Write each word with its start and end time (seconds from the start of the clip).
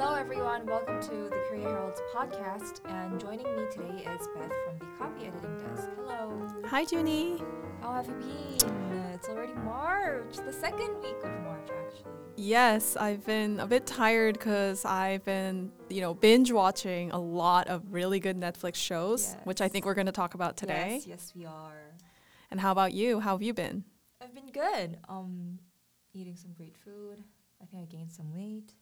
Hello, 0.00 0.14
everyone. 0.14 0.64
Welcome 0.64 1.02
to 1.02 1.28
the 1.28 1.44
Korea 1.48 1.64
Herald's 1.64 2.00
podcast. 2.14 2.88
And 2.88 3.18
joining 3.18 3.46
me 3.56 3.64
today 3.68 4.04
is 4.08 4.28
Beth 4.32 4.52
from 4.64 4.78
the 4.78 4.86
copy 4.96 5.26
editing 5.26 5.58
desk. 5.58 5.88
Hello. 5.96 6.48
Hi, 6.66 6.84
Junhee. 6.84 7.44
How 7.80 7.94
have 7.94 8.06
you 8.06 8.58
been? 8.60 9.10
It's 9.12 9.28
already 9.28 9.54
March, 9.54 10.36
the 10.36 10.52
second 10.52 11.02
week 11.02 11.16
of 11.24 11.42
March, 11.42 11.68
actually. 11.84 12.12
Yes, 12.36 12.96
I've 12.96 13.26
been 13.26 13.58
a 13.58 13.66
bit 13.66 13.86
tired 13.86 14.34
because 14.34 14.84
I've 14.84 15.24
been, 15.24 15.72
you 15.88 16.00
know, 16.00 16.14
binge 16.14 16.52
watching 16.52 17.10
a 17.10 17.18
lot 17.18 17.66
of 17.66 17.82
really 17.90 18.20
good 18.20 18.38
Netflix 18.38 18.76
shows, 18.76 19.34
which 19.42 19.60
I 19.60 19.66
think 19.66 19.84
we're 19.84 19.94
going 19.94 20.06
to 20.06 20.12
talk 20.12 20.34
about 20.34 20.56
today. 20.56 20.98
Yes, 20.98 21.06
yes, 21.08 21.32
we 21.34 21.44
are. 21.44 21.96
And 22.52 22.60
how 22.60 22.70
about 22.70 22.92
you? 22.92 23.18
How 23.18 23.32
have 23.32 23.42
you 23.42 23.52
been? 23.52 23.82
I've 24.22 24.32
been 24.32 24.52
good. 24.52 24.98
Um, 25.08 25.58
eating 26.14 26.36
some 26.36 26.52
great 26.52 26.76
food. 26.76 27.24
I 27.60 27.64
think 27.64 27.82
I 27.82 27.86
gained 27.86 28.12
some 28.12 28.32
weight. 28.32 28.74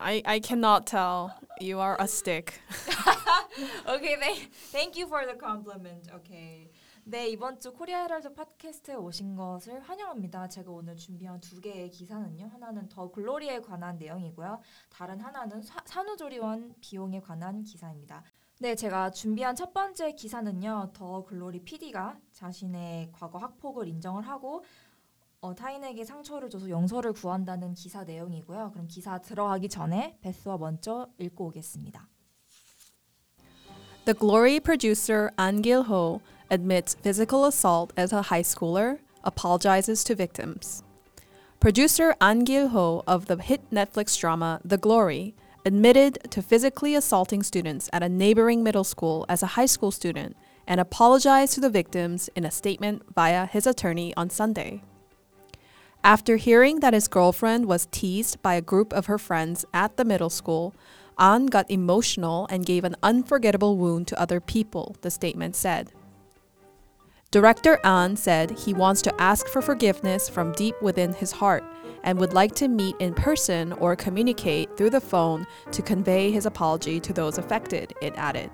I, 0.00 0.22
I 0.24 0.40
cannot 0.40 0.86
tell. 0.86 1.32
You 1.60 1.80
are 1.80 1.96
a 2.00 2.08
stick. 2.08 2.60
okay, 3.88 4.16
thank, 4.18 4.50
thank 4.72 4.96
you 4.96 5.06
for 5.06 5.24
the 5.26 5.38
compliment. 5.38 6.10
Okay. 6.14 6.70
네, 7.06 7.28
이번 7.28 7.60
주 7.60 7.72
코리아 7.72 8.04
헤럴드 8.04 8.34
팟캐스트에 8.34 8.94
오신 8.94 9.36
것을 9.36 9.80
환영합니다. 9.80 10.48
제가 10.48 10.70
오늘 10.70 10.96
준비한 10.96 11.38
두 11.38 11.60
개의 11.60 11.90
기사는요. 11.90 12.46
하나는 12.46 12.88
더 12.88 13.10
글로리에 13.10 13.60
관한 13.60 13.98
내용이고요. 13.98 14.58
다른 14.88 15.20
하나는 15.20 15.60
사, 15.60 15.80
산후조리원 15.84 16.76
비용에 16.80 17.20
관한 17.20 17.62
기사입니다. 17.62 18.24
네, 18.60 18.74
제가 18.74 19.10
준비한 19.10 19.54
첫 19.54 19.74
번째 19.74 20.12
기사는요. 20.12 20.92
더 20.94 21.24
글로리 21.24 21.60
PD가 21.60 22.18
자신의 22.32 23.10
과거 23.12 23.38
학폭을 23.38 23.86
인정을 23.86 24.26
하고 24.26 24.64
어, 25.44 25.54
타인에게 25.54 26.06
상처를 26.06 26.48
줘서 26.48 26.70
용서를 26.70 27.12
구한다는 27.12 27.74
기사 27.74 28.02
내용이고요. 28.02 28.70
그럼 28.72 28.86
기사 28.86 29.18
들어가기 29.18 29.68
전에 29.68 30.16
베스와 30.22 30.56
먼저 30.56 31.08
읽고 31.18 31.48
오겠습니다. 31.48 32.08
The 34.06 34.18
Glory 34.18 34.58
producer 34.58 35.28
Ahn 35.38 35.62
Gil 35.62 35.82
Ho 35.82 36.22
admits 36.50 36.94
physical 36.94 37.44
assault 37.44 37.92
as 37.98 38.14
a 38.14 38.22
high 38.22 38.42
schooler, 38.42 39.00
apologizes 39.22 40.02
to 40.04 40.14
victims. 40.16 40.82
Producer 41.60 42.14
Ahn 42.22 42.46
Gil 42.46 42.68
Ho 42.68 43.02
of 43.06 43.26
the 43.26 43.36
hit 43.36 43.60
Netflix 43.70 44.18
drama 44.18 44.60
The 44.64 44.78
Glory 44.78 45.34
admitted 45.66 46.20
to 46.30 46.40
physically 46.40 46.94
assaulting 46.94 47.42
students 47.42 47.90
at 47.92 48.02
a 48.02 48.08
neighboring 48.08 48.62
middle 48.62 48.84
school 48.84 49.26
as 49.28 49.42
a 49.42 49.60
high 49.60 49.68
school 49.68 49.90
student 49.90 50.36
and 50.66 50.80
apologized 50.80 51.52
to 51.56 51.60
the 51.60 51.68
victims 51.68 52.30
in 52.34 52.46
a 52.46 52.50
statement 52.50 53.02
via 53.14 53.44
his 53.44 53.66
attorney 53.66 54.14
on 54.16 54.30
Sunday. 54.30 54.80
After 56.04 56.36
hearing 56.36 56.80
that 56.80 56.92
his 56.92 57.08
girlfriend 57.08 57.64
was 57.64 57.88
teased 57.90 58.42
by 58.42 58.56
a 58.56 58.60
group 58.60 58.92
of 58.92 59.06
her 59.06 59.16
friends 59.16 59.64
at 59.72 59.96
the 59.96 60.04
middle 60.04 60.28
school, 60.28 60.74
Ahn 61.16 61.46
got 61.46 61.70
emotional 61.70 62.46
and 62.50 62.66
gave 62.66 62.84
an 62.84 62.94
unforgettable 63.02 63.78
wound 63.78 64.06
to 64.08 64.20
other 64.20 64.38
people, 64.38 64.96
the 65.00 65.10
statement 65.10 65.56
said. 65.56 65.92
Director 67.30 67.78
Ahn 67.84 68.16
said 68.16 68.50
he 68.50 68.74
wants 68.74 69.00
to 69.00 69.20
ask 69.20 69.48
for 69.48 69.62
forgiveness 69.62 70.28
from 70.28 70.52
deep 70.52 70.74
within 70.82 71.14
his 71.14 71.32
heart 71.32 71.64
and 72.02 72.18
would 72.18 72.34
like 72.34 72.54
to 72.56 72.68
meet 72.68 72.96
in 72.98 73.14
person 73.14 73.72
or 73.72 73.96
communicate 73.96 74.76
through 74.76 74.90
the 74.90 75.00
phone 75.00 75.46
to 75.72 75.80
convey 75.80 76.30
his 76.30 76.44
apology 76.44 77.00
to 77.00 77.14
those 77.14 77.38
affected, 77.38 77.94
it 78.02 78.12
added. 78.16 78.50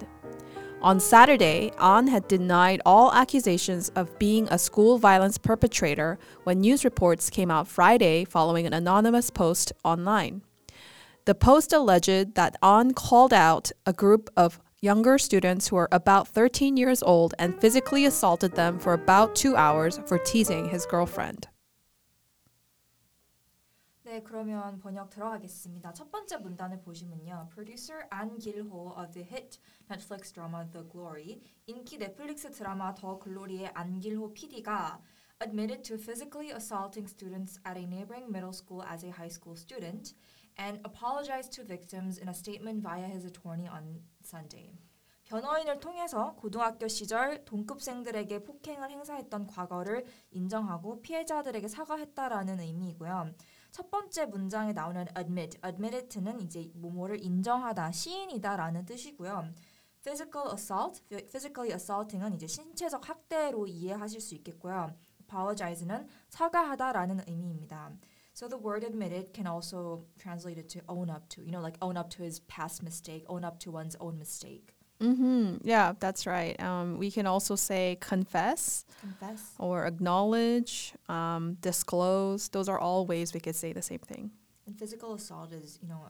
On 0.82 0.98
Saturday, 0.98 1.72
Ahn 1.78 2.06
had 2.06 2.26
denied 2.26 2.80
all 2.86 3.12
accusations 3.12 3.90
of 3.90 4.18
being 4.18 4.48
a 4.48 4.58
school 4.58 4.96
violence 4.96 5.36
perpetrator 5.36 6.18
when 6.44 6.62
news 6.62 6.84
reports 6.84 7.28
came 7.28 7.50
out 7.50 7.68
Friday 7.68 8.24
following 8.24 8.66
an 8.66 8.72
anonymous 8.72 9.28
post 9.28 9.74
online. 9.84 10.40
The 11.26 11.34
post 11.34 11.74
alleged 11.74 12.34
that 12.34 12.56
Ahn 12.62 12.94
called 12.94 13.34
out 13.34 13.70
a 13.84 13.92
group 13.92 14.30
of 14.38 14.58
younger 14.80 15.18
students 15.18 15.68
who 15.68 15.76
were 15.76 15.88
about 15.92 16.28
13 16.28 16.78
years 16.78 17.02
old 17.02 17.34
and 17.38 17.60
physically 17.60 18.06
assaulted 18.06 18.52
them 18.52 18.78
for 18.78 18.94
about 18.94 19.36
two 19.36 19.54
hours 19.56 20.00
for 20.06 20.16
teasing 20.16 20.70
his 20.70 20.86
girlfriend. 20.86 21.46
네, 24.10 24.24
그러면 24.24 24.80
번역 24.80 25.08
들어가겠습니다. 25.08 25.92
첫 25.92 26.10
번째 26.10 26.38
문단을 26.38 26.80
보시면요. 26.80 27.48
Producer 27.48 28.08
Gil-ho 28.40 28.92
of 28.98 29.12
the 29.12 29.24
hit 29.24 29.60
Netflix 29.88 30.32
drama 30.32 30.68
The 30.68 30.84
Glory, 30.90 31.40
인기 31.66 31.96
넷플릭스 31.96 32.50
드라마 32.50 32.92
더 32.92 33.20
글로리의 33.20 33.70
안길호 33.72 34.32
PD가 34.32 35.00
admitted 35.40 35.84
to 35.84 35.96
physically 35.96 36.50
assaulting 36.50 37.08
students 37.08 37.60
at 37.64 37.78
a 37.78 37.86
neighboring 37.86 38.28
middle 38.28 38.52
school 38.52 38.82
as 38.82 39.06
a 39.06 39.12
high 39.12 39.30
school 39.30 39.56
student 39.56 40.16
and 40.58 40.80
apologized 40.84 41.52
to 41.52 41.62
victims 41.64 42.18
in 42.18 42.26
a 42.26 42.34
statement 42.34 42.82
via 42.82 43.06
his 43.06 43.24
attorney 43.24 43.68
on 43.68 44.02
Sunday. 44.24 44.74
변호인을 45.30 45.78
통해서 45.78 46.34
고등학교 46.34 46.88
시절 46.88 47.44
동급생들에게 47.44 48.42
폭행을 48.42 48.90
행사했던 48.90 49.46
과거를 49.46 50.04
인정하고 50.32 51.00
피해자들에게 51.02 51.68
사과했다라는 51.68 52.58
의미이고요. 52.58 53.30
첫 53.70 53.90
번째 53.90 54.26
문장에 54.26 54.72
나오는 54.72 55.06
admit, 55.16 55.58
admitted는 55.64 56.40
이제 56.40 56.70
뭐뭐를 56.74 57.22
인정하다, 57.22 57.92
시인이다라는 57.92 58.84
뜻이고요. 58.84 59.52
physical 60.02 60.52
assault, 60.52 61.02
physically 61.08 61.72
assaulting은 61.72 62.34
이제 62.34 62.46
신체적 62.46 63.08
학대로 63.08 63.66
이해하실 63.66 64.20
수 64.20 64.34
있겠고요. 64.36 64.94
apologize는 65.20 66.08
사과하다라는 66.28 67.20
의미입니다. 67.28 67.92
So 68.34 68.48
the 68.48 68.58
word 68.58 68.84
admitted 68.84 69.32
can 69.34 69.46
also 69.46 70.06
translate 70.18 70.58
it 70.58 70.68
to 70.68 70.82
own 70.88 71.10
up 71.10 71.28
to, 71.28 71.42
you 71.42 71.50
know, 71.50 71.60
like 71.60 71.78
own 71.80 71.96
up 71.96 72.08
to 72.16 72.22
his 72.22 72.40
past 72.46 72.82
mistake, 72.82 73.24
own 73.28 73.44
up 73.44 73.58
to 73.58 73.70
one's 73.70 73.96
own 74.00 74.16
mistake. 74.16 74.72
Mm-hmm. 75.00 75.56
Yeah, 75.62 75.94
that's 75.98 76.26
right. 76.26 76.60
Um, 76.60 76.98
we 76.98 77.10
can 77.10 77.26
also 77.26 77.56
say 77.56 77.96
confess, 78.00 78.84
confess, 79.00 79.52
or 79.58 79.86
acknowledge, 79.86 80.92
um, 81.08 81.56
disclose. 81.60 82.48
Those 82.48 82.68
are 82.68 82.78
all 82.78 83.06
ways 83.06 83.32
we 83.32 83.40
could 83.40 83.56
say 83.56 83.72
the 83.72 83.82
same 83.82 84.00
thing. 84.00 84.30
And 84.66 84.78
physical 84.78 85.14
assault 85.14 85.52
is, 85.52 85.78
you 85.82 85.88
know, 85.88 86.00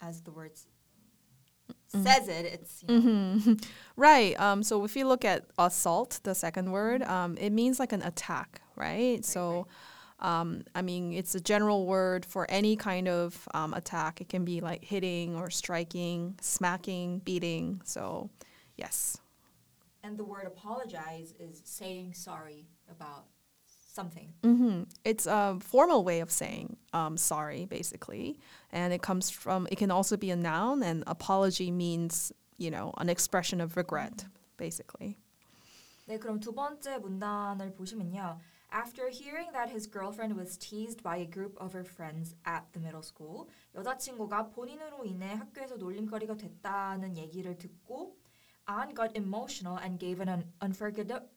as 0.00 0.22
the 0.22 0.30
word 0.30 0.52
mm-hmm. 0.54 2.02
says 2.02 2.28
it, 2.28 2.46
it's 2.46 2.82
you 2.88 2.94
know. 2.94 3.00
mm-hmm. 3.00 3.52
right. 3.96 4.40
Um, 4.40 4.62
so 4.62 4.82
if 4.84 4.96
you 4.96 5.06
look 5.06 5.24
at 5.24 5.44
assault, 5.58 6.20
the 6.22 6.34
second 6.34 6.72
word, 6.72 7.02
um, 7.02 7.36
it 7.38 7.50
means 7.50 7.78
like 7.78 7.92
an 7.92 8.02
attack, 8.02 8.62
right? 8.76 8.86
right 8.86 9.24
so. 9.24 9.52
Right 9.52 9.66
um, 10.21 10.63
I 10.73 10.81
mean, 10.81 11.13
it's 11.13 11.35
a 11.35 11.39
general 11.39 11.85
word 11.85 12.25
for 12.25 12.49
any 12.49 12.75
kind 12.75 13.07
of 13.07 13.47
um, 13.53 13.73
attack. 13.73 14.21
It 14.21 14.29
can 14.29 14.45
be 14.45 14.61
like 14.61 14.83
hitting 14.83 15.35
or 15.35 15.49
striking, 15.49 16.35
smacking, 16.41 17.19
beating. 17.19 17.81
So, 17.85 18.29
yes. 18.75 19.17
And 20.03 20.17
the 20.17 20.23
word 20.23 20.47
apologize 20.47 21.33
is 21.39 21.61
saying 21.65 22.13
sorry 22.13 22.65
about 22.89 23.25
something. 23.93 24.33
Mm-hmm. 24.43 24.83
It's 25.03 25.25
a 25.25 25.57
formal 25.59 26.03
way 26.03 26.19
of 26.21 26.31
saying 26.31 26.77
um, 26.93 27.17
sorry, 27.17 27.65
basically. 27.65 28.39
And 28.71 28.93
it 28.93 29.01
comes 29.01 29.29
from, 29.29 29.67
it 29.71 29.77
can 29.77 29.91
also 29.91 30.17
be 30.17 30.31
a 30.31 30.35
noun, 30.35 30.83
and 30.83 31.03
apology 31.07 31.71
means, 31.71 32.31
you 32.57 32.71
know, 32.71 32.93
an 32.97 33.09
expression 33.09 33.61
of 33.61 33.77
regret, 33.77 34.17
mm-hmm. 34.17 34.57
basically. 34.57 35.17
네, 36.07 36.17
그럼 36.17 36.39
두 36.39 36.53
번째 36.53 36.99
문단을 36.99 37.73
보시면요. 37.75 38.39
After 38.74 39.10
hearing 39.10 39.52
that 39.52 39.68
his 39.68 39.86
girlfriend 39.86 40.34
was 40.34 40.56
teased 40.56 41.02
by 41.02 41.18
a 41.18 41.26
group 41.26 41.58
of 41.60 41.74
her 41.74 41.84
friends 41.84 42.34
at 42.46 42.64
the 42.72 42.80
middle 42.80 43.02
school, 43.02 43.50
여자친구가 43.74 44.48
본인으로 44.48 45.04
인해 45.04 45.34
학교에서 45.34 45.76
놀림거리가 45.76 46.36
됐다는 46.36 47.18
얘기를 47.18 47.58
듣고 47.58 48.16
An 48.66 48.94
got 48.94 49.14
emotional 49.14 49.78
and 49.78 49.98
gave 49.98 50.22
an 50.22 50.50
unforgettable, 50.62 51.28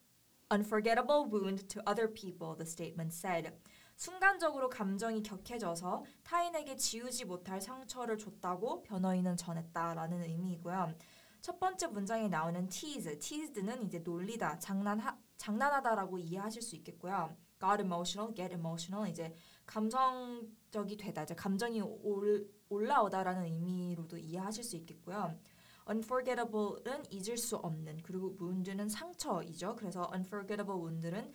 unforgettable 0.50 1.26
wound 1.30 1.68
to 1.68 1.82
other 1.86 2.08
people, 2.08 2.56
the 2.56 2.64
statement 2.64 3.14
said. 3.14 3.52
순간적으로 3.96 4.70
감정이 4.70 5.22
격해져서 5.22 6.04
타인에게 6.22 6.76
지우지 6.76 7.26
못할 7.26 7.60
상처를 7.60 8.16
줬다고 8.16 8.82
변호인은 8.82 9.36
전했다라는 9.36 10.22
의미이고요. 10.22 10.94
첫 11.42 11.60
번째 11.60 11.88
문장에 11.88 12.28
나오는 12.28 12.66
tease, 12.68 13.18
teased는 13.18 13.82
이제 13.82 13.98
놀리다, 13.98 14.58
장난하, 14.58 15.18
장난하다라고 15.36 16.18
이해하실 16.18 16.62
수 16.62 16.76
있겠고요. 16.76 17.36
got 17.60 17.80
emotional, 17.80 18.34
get 18.34 18.54
emotional 18.54 19.08
이제 19.10 19.34
감정적이 19.64 20.96
되다, 20.96 21.22
이제 21.22 21.34
감정이 21.34 21.80
올, 21.80 22.50
올라오다라는 22.68 23.44
의미로도 23.44 24.18
이해하실 24.18 24.64
수 24.64 24.76
있겠고요. 24.76 25.38
unforgettable은 25.88 27.04
잊을 27.10 27.36
수 27.36 27.56
없는 27.56 28.02
그리고 28.02 28.36
wound는 28.40 28.88
상처이죠. 28.88 29.76
그래서 29.76 30.10
unforgettable 30.12 30.80
wound는 30.80 31.32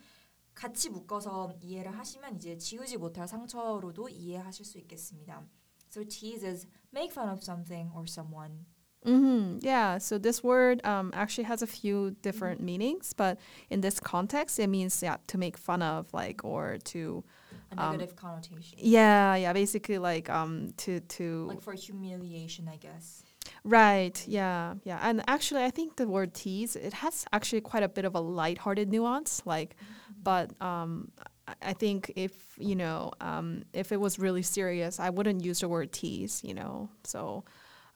같이 0.54 0.90
묶어서 0.90 1.54
이해를 1.60 1.96
하시면 1.96 2.36
이제 2.36 2.58
지우지 2.58 2.98
못할 2.98 3.26
상처로도 3.26 4.10
이해하실 4.10 4.66
수 4.66 4.78
있겠습니다. 4.78 5.46
So 5.90 6.04
tease 6.04 6.46
is 6.46 6.68
make 6.92 7.10
fun 7.10 7.30
of 7.30 7.40
something 7.42 7.90
or 7.94 8.04
someone. 8.06 8.66
Mm-hmm. 9.06 9.58
Yeah. 9.62 9.98
So 9.98 10.18
this 10.18 10.42
word 10.42 10.84
um, 10.86 11.10
actually 11.14 11.44
has 11.44 11.62
a 11.62 11.66
few 11.66 12.14
different 12.22 12.58
mm-hmm. 12.58 12.66
meanings, 12.66 13.12
but 13.12 13.38
in 13.70 13.80
this 13.80 13.98
context, 14.00 14.58
it 14.58 14.68
means 14.68 15.02
yeah 15.02 15.16
to 15.26 15.38
make 15.38 15.56
fun 15.58 15.82
of, 15.82 16.12
like, 16.12 16.44
or 16.44 16.78
to 16.92 17.24
A 17.72 17.80
Um, 17.80 17.92
negative 17.92 18.14
connotation. 18.16 18.78
Yeah, 18.78 19.34
yeah, 19.36 19.52
basically 19.52 19.98
like 19.98 20.28
um 20.30 20.72
to 20.76 21.00
to 21.16 21.24
Like 21.48 21.62
for 21.62 21.74
humiliation, 21.74 22.68
I 22.68 22.76
guess. 22.76 23.24
right, 23.64 24.16
yeah, 24.28 24.74
yeah. 24.84 24.98
And 25.08 25.22
actually 25.26 25.64
I 25.64 25.70
think 25.70 25.96
the 25.96 26.06
word 26.06 26.32
tease 26.34 26.76
it 26.76 26.92
has 27.02 27.24
actually 27.32 27.62
quite 27.62 27.82
a 27.82 27.88
bit 27.88 28.04
of 28.04 28.14
a 28.14 28.20
lighthearted 28.20 28.88
nuance 28.90 29.42
like 29.46 29.74
but 30.22 30.46
um 30.60 31.10
I- 31.48 31.70
I 31.70 31.74
think 31.74 32.12
if 32.16 32.32
you 32.58 32.76
know 32.76 33.10
um 33.20 33.64
if 33.72 33.90
it 33.92 34.00
was 34.00 34.18
really 34.18 34.42
serious 34.42 35.00
I 35.00 35.10
wouldn't 35.10 35.44
use 35.44 35.60
the 35.60 35.68
word 35.68 35.88
tease, 35.92 36.34
you 36.48 36.54
know. 36.54 36.88
So 37.04 37.44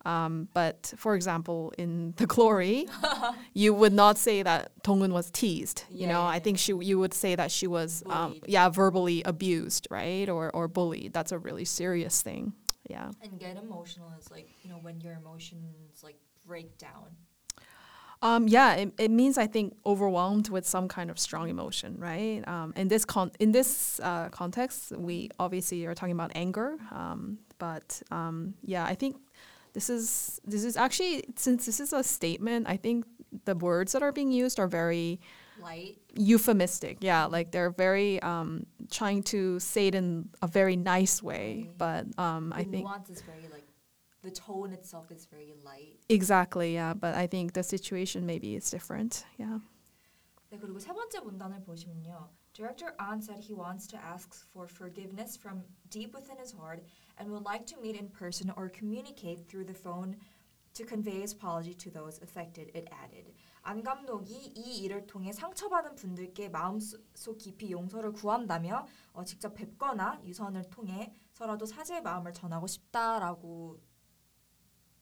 um, 0.07 0.49
but 0.55 0.93
for 0.97 1.15
example, 1.15 1.73
in 1.79 2.15
The 2.17 2.27
Glory, 2.27 2.87
you 3.55 3.75
would 3.75 3.93
not 3.93 4.17
say 4.19 4.43
that 4.43 4.71
Dong-eun 4.83 5.13
was 5.13 5.31
teased. 5.31 5.85
You 5.91 6.03
Yeah, 6.03 6.13
know, 6.13 6.23
yeah, 6.23 6.37
I 6.37 6.39
think 6.45 6.59
she 6.59 6.73
you 6.91 6.99
would 7.03 7.15
say 7.15 7.35
that 7.37 7.51
she 7.51 7.67
was 7.67 8.03
um, 8.17 8.31
yeah 8.47 8.69
verbally 8.71 9.23
abused, 9.25 9.89
right, 9.91 10.29
or 10.29 10.51
or 10.57 10.69
bullied. 10.69 11.13
That's 11.13 11.33
a 11.33 11.39
really 11.39 11.65
serious 11.65 12.23
thing. 12.23 12.53
Yeah. 12.89 13.11
And 13.23 13.33
get 13.41 13.57
emotional 13.57 14.09
is 14.21 14.31
like, 14.31 14.49
you 14.63 14.71
know, 14.71 14.79
when 14.87 15.01
your 15.01 15.15
emotions 15.15 16.03
like 16.05 16.19
break 16.47 16.79
down. 16.79 17.09
Um, 18.23 18.49
yeah, 18.49 18.75
it, 18.75 18.93
it 18.99 19.11
means 19.11 19.37
I 19.37 19.47
think 19.47 19.77
overwhelmed 19.85 20.49
with 20.49 20.67
some 20.67 20.89
kind 20.89 21.11
of 21.11 21.19
strong 21.19 21.49
emotion, 21.51 21.97
right? 21.99 22.43
Um, 22.49 22.73
in 22.77 22.89
this 22.89 23.05
con 23.05 23.31
in 23.39 23.53
this 23.53 24.01
uh, 24.03 24.29
context, 24.31 24.93
we 24.97 25.29
obviously 25.39 25.85
are 25.87 25.95
talking 25.95 26.15
about 26.15 26.33
anger, 26.35 26.77
um, 26.91 27.39
but 27.59 28.03
um, 28.11 28.55
yeah, 28.63 28.85
I 28.85 28.95
think 28.95 29.17
this 29.76 29.90
is 29.90 30.40
this 30.46 30.64
is 30.64 30.76
actually 30.78 31.24
since 31.36 31.66
this 31.66 31.80
is 31.80 31.94
a 31.94 32.04
statement, 32.04 32.68
I 32.68 32.78
think 32.78 33.06
the 33.46 33.56
words 33.56 33.94
that 33.94 34.04
are 34.04 34.12
being 34.12 34.32
used 34.32 34.60
are 34.60 34.68
very 34.68 35.20
Light. 35.62 35.96
euphemistic. 36.16 36.98
Yeah, 37.02 37.26
like 37.26 37.52
they're 37.52 37.72
very 37.72 38.22
um, 38.22 38.66
trying 38.90 39.24
to 39.32 39.60
say 39.60 39.88
it 39.88 39.96
in 39.96 40.30
a 40.42 40.48
very 40.48 40.76
nice 40.76 41.22
way, 41.24 41.68
Right. 41.68 41.78
but 41.78 42.20
um, 42.20 42.50
The 42.50 42.56
I 42.56 42.64
think 42.64 42.84
nuance 42.84 43.10
is 43.10 43.22
very 43.22 43.48
like 43.52 43.66
the 44.24 44.32
tone 44.32 44.74
itself 44.74 45.10
is 45.12 45.26
very 45.26 45.54
light. 45.64 45.98
exactly, 46.10 46.74
yeah. 46.76 46.94
But 46.94 47.16
I 47.16 47.26
think 47.28 47.54
the 47.54 47.64
situation 47.64 48.26
maybe 48.26 48.56
is 48.56 48.70
different. 48.70 49.26
Yeah. 49.38 49.60
네, 50.52 50.60
그리고 50.60 50.80
세 50.80 50.92
번째 50.94 51.20
문단을 51.24 51.64
보시면요. 51.64 52.28
Director 52.57 52.95
An 52.99 53.21
said 53.21 53.41
he 53.41 53.53
wants 53.53 53.87
to 53.89 53.99
ask 53.99 54.35
for 54.35 54.67
forgiveness 54.67 55.37
from 55.37 55.63
deep 55.91 56.15
within 56.15 56.39
his 56.39 56.53
heart 56.53 56.83
and 57.19 57.31
would 57.31 57.45
like 57.45 57.67
to 57.67 57.79
meet 57.83 57.97
in 57.97 58.09
person 58.09 58.51
or 58.57 58.71
communicate 58.71 59.47
through 59.47 59.65
the 59.67 59.75
phone 59.75 60.17
to 60.73 60.85
convey 60.87 61.21
his 61.21 61.35
apology 61.35 61.75
to 61.75 61.91
those 61.91 62.19
affected, 62.23 62.71
it 62.75 62.89
added. 62.91 63.35
안 63.63 63.83
감독이 63.83 64.53
이 64.55 64.85
일을 64.85 65.07
통해 65.07 65.33
상처받은 65.33 65.97
분들께 65.97 66.49
마음속 66.49 67.37
깊이 67.37 67.73
용서를 67.73 68.13
구한다며 68.13 68.87
어, 69.13 69.23
직접 69.23 69.53
뵙거나 69.53 70.23
유선을 70.25 70.71
통해 70.71 71.13
서라도 71.35 71.67
사죄의 71.67 72.01
마음을 72.01 72.33
전하고 72.33 72.67
싶다라고 72.67 73.79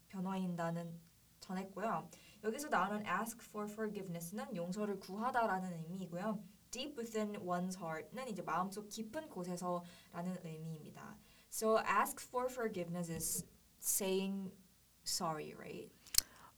변화인다는 0.09 1.01
전했고요. 1.39 2.09
여기서 2.43 2.69
나오는 2.69 3.07
ask 3.07 3.41
for 3.49 3.71
forgiveness는 3.71 4.57
용서를 4.57 4.99
구하다라는 4.99 5.73
의미이고요. 5.85 6.54
deep 6.74 6.98
within 6.98 7.36
one's 7.46 7.76
heart는 7.76 8.28
이제 8.28 8.42
마음속 8.42 8.90
깊은 8.90 9.30
곳에서라는 9.30 10.38
의미입니다. 10.44 11.18
So 11.50 11.80
ask 11.80 12.20
for 12.20 12.48
forgiveness 12.50 13.10
is 13.10 13.44
saying 13.80 14.52
sorry, 15.04 15.54
right? 15.58 15.90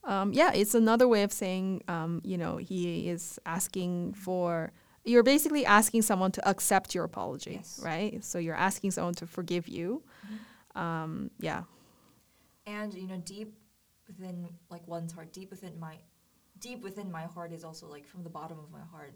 Um, 0.03 0.33
yeah, 0.33 0.51
it's 0.53 0.73
another 0.75 1.07
way 1.07 1.23
of 1.23 1.31
saying, 1.31 1.83
um, 1.87 2.21
you 2.23 2.37
know, 2.37 2.57
he 2.57 3.07
is 3.07 3.39
asking 3.45 4.13
for. 4.13 4.71
You're 5.03 5.23
basically 5.23 5.65
asking 5.65 6.03
someone 6.03 6.31
to 6.33 6.47
accept 6.47 6.93
your 6.93 7.05
apology, 7.05 7.53
Yes. 7.53 7.79
right? 7.83 8.23
So 8.23 8.37
you're 8.37 8.55
asking 8.55 8.91
someone 8.91 9.15
to 9.15 9.25
forgive 9.25 9.67
you. 9.67 10.03
Um, 10.75 11.31
yeah. 11.39 11.63
And 12.67 12.93
you 12.93 13.07
know, 13.07 13.17
deep 13.17 13.55
within 14.07 14.47
like 14.69 14.87
one's 14.87 15.13
heart, 15.13 15.33
deep 15.33 15.49
within 15.49 15.79
my 15.79 15.97
deep 16.59 16.83
within 16.83 17.11
my 17.11 17.23
heart 17.23 17.51
is 17.51 17.63
also 17.63 17.87
like 17.87 18.05
from 18.05 18.23
the 18.23 18.29
bottom 18.29 18.59
of 18.59 18.69
my 18.71 18.81
heart. 18.91 19.13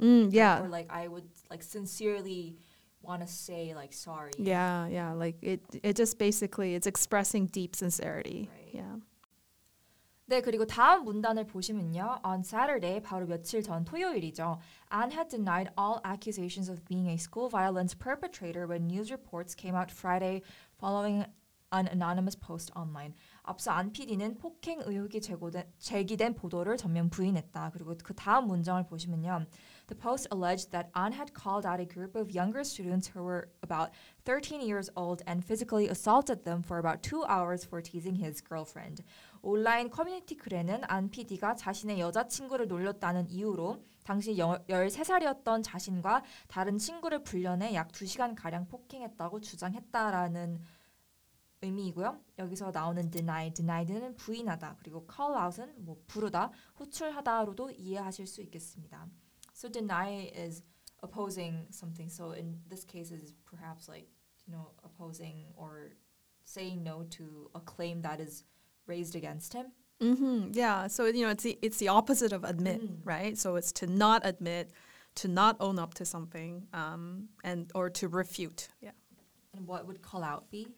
Mm, 0.00 0.28
yeah. 0.32 0.62
Or 0.62 0.68
like 0.68 0.86
I 0.90 1.08
would 1.08 1.28
like 1.50 1.62
sincerely 1.62 2.56
want 3.02 3.22
to 3.22 3.28
say 3.28 3.74
like 3.74 3.92
sorry. 3.92 4.32
Yeah, 4.38 4.86
yeah. 4.88 5.12
Like 5.12 5.36
it, 5.42 5.60
it 5.82 5.96
just 5.96 6.18
basically 6.18 6.74
it's 6.74 6.86
expressing 6.86 7.46
deep 7.46 7.74
sincerity. 7.76 8.50
Right. 8.52 8.74
Yeah. 8.74 8.96
네, 10.28 10.40
그리고 10.40 10.66
다음 10.66 11.04
문단을 11.04 11.46
보시면요. 11.46 12.18
On 12.24 12.40
Saturday, 12.40 13.00
바로 13.00 13.26
며칠 13.26 13.62
전 13.62 13.84
토요일이죠. 13.84 14.58
Ahn 14.90 15.12
had 15.12 15.28
denied 15.28 15.70
all 15.78 16.00
accusations 16.04 16.68
of 16.68 16.84
being 16.84 17.06
a 17.06 17.16
school 17.16 17.48
violence 17.48 17.94
perpetrator 17.94 18.66
when 18.66 18.88
news 18.88 19.12
reports 19.12 19.54
came 19.54 19.76
out 19.76 19.88
Friday 19.88 20.42
following 20.80 21.24
an 21.70 21.86
anonymous 21.86 22.34
post 22.34 22.72
online. 22.74 23.14
앞서 23.44 23.70
안 23.70 23.92
PD는 23.92 24.38
폭행 24.38 24.80
의혹이 24.84 25.20
제고된 25.20 25.62
제기된 25.78 26.34
보도를 26.34 26.76
전면 26.76 27.08
부인했다. 27.08 27.70
그리고 27.72 27.94
그 28.02 28.12
다음 28.12 28.48
문장을 28.48 28.84
보시면요. 28.84 29.46
The 29.88 29.94
post 29.94 30.26
alleged 30.32 30.72
that 30.72 30.90
An 30.96 31.12
had 31.12 31.32
called 31.32 31.64
out 31.64 31.78
a 31.78 31.84
group 31.84 32.16
of 32.16 32.34
younger 32.34 32.64
students 32.64 33.06
who 33.06 33.22
were 33.22 33.50
about 33.62 33.90
13 34.24 34.60
years 34.60 34.90
old 34.96 35.22
and 35.28 35.44
physically 35.44 35.88
assaulted 35.88 36.44
them 36.44 36.62
for 36.62 36.78
about 36.78 37.04
two 37.04 37.24
hours 37.26 37.64
for 37.64 37.80
teasing 37.80 38.16
his 38.16 38.42
girlfriend. 38.42 39.04
온라인 39.42 39.88
커뮤니티 39.88 40.36
글에는 40.36 40.82
안 40.88 41.08
PD가 41.08 41.54
자신의 41.54 42.00
여자친구를 42.00 42.66
놀렸다는 42.66 43.30
이유로 43.30 43.84
당시 44.02 44.36
여, 44.38 44.58
13살이었던 44.68 45.62
자신과 45.62 46.24
다른 46.48 46.78
친구를 46.78 47.22
불려내 47.22 47.72
약 47.74 47.92
2시간가량 47.92 48.68
폭행했다고 48.68 49.40
주장했다라는 49.40 50.60
의미이고요. 51.62 52.20
여기서 52.38 52.72
나오는 52.72 53.08
deny, 53.08 53.52
denied는 53.52 54.16
부인하다, 54.16 54.76
그리고 54.80 55.06
call 55.08 55.36
out은 55.36 55.84
뭐 55.84 55.96
부르다, 56.08 56.50
호출하다로도 56.78 57.70
이해하실 57.70 58.26
수 58.26 58.42
있겠습니다. 58.42 59.06
So 59.60 59.68
deny 59.70 60.30
is 60.44 60.62
opposing 61.02 61.54
something. 61.70 62.08
So 62.10 62.32
in 62.32 62.58
this 62.68 62.84
case 62.84 63.10
is 63.10 63.32
perhaps 63.46 63.88
like, 63.88 64.06
you 64.46 64.52
know, 64.52 64.66
opposing 64.84 65.46
or 65.56 65.92
saying 66.44 66.82
no 66.84 67.04
to 67.16 67.50
a 67.54 67.60
claim 67.60 68.02
that 68.02 68.20
is 68.20 68.44
raised 68.86 69.16
against 69.16 69.54
him. 69.54 69.66
Mm-hmm. 70.02 70.50
Yeah. 70.52 70.88
So 70.88 71.06
you 71.06 71.22
know, 71.24 71.30
it's 71.30 71.42
the 71.42 71.58
it's 71.62 71.78
the 71.78 71.88
opposite 71.88 72.32
of 72.34 72.44
admit, 72.44 72.82
Mm. 72.82 72.98
right? 73.04 73.38
So 73.38 73.56
it's 73.56 73.72
to 73.80 73.86
not 73.86 74.20
admit, 74.26 74.70
to 75.16 75.26
not 75.28 75.56
own 75.58 75.78
up 75.78 75.94
to 75.94 76.04
something, 76.04 76.66
um, 76.74 77.30
and 77.42 77.70
or 77.74 77.88
to 77.98 78.08
refute. 78.08 78.68
Yeah. 78.82 78.90
And 79.54 79.66
what 79.66 79.86
would 79.86 80.02
call 80.02 80.22
out 80.22 80.50
be? 80.50 80.68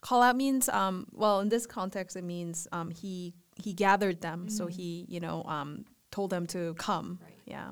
Call 0.00 0.22
out 0.22 0.34
means 0.36 0.68
um, 0.68 1.06
well 1.12 1.38
in 1.38 1.48
this 1.50 1.66
context 1.66 2.16
it 2.16 2.24
means 2.24 2.66
um, 2.72 2.90
he 2.90 3.32
he 3.64 3.72
gathered 3.74 4.20
them, 4.22 4.48
so 4.48 4.66
Mhm. 4.66 4.70
he 4.72 5.06
you 5.08 5.20
know 5.20 5.44
um, 5.44 5.84
told 6.10 6.30
them 6.30 6.46
to 6.48 6.74
come. 6.74 7.20
Right. 7.22 7.38
Yeah. 7.46 7.70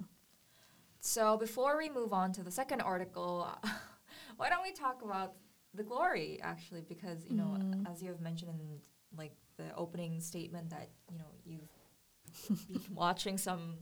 So 1.04 1.36
before 1.36 1.76
we 1.76 1.90
move 1.90 2.12
on 2.12 2.32
to 2.34 2.44
the 2.44 2.50
second 2.52 2.80
article, 2.80 3.48
why 4.36 4.48
don't 4.48 4.62
we 4.62 4.70
talk 4.72 5.02
about 5.02 5.32
the 5.74 5.82
glory 5.82 6.38
actually? 6.42 6.82
Because 6.88 7.26
you 7.28 7.36
know, 7.36 7.56
Mm. 7.58 7.90
as 7.90 8.00
you 8.02 8.08
have 8.08 8.20
mentioned 8.20 8.50
in 8.52 8.80
like 9.18 9.32
the 9.56 9.74
opening 9.76 10.20
statement 10.20 10.70
that 10.70 10.88
you 11.10 11.18
know 11.18 11.30
you've 11.44 12.68
been 12.68 12.94
watching 12.94 13.36
some 13.36 13.78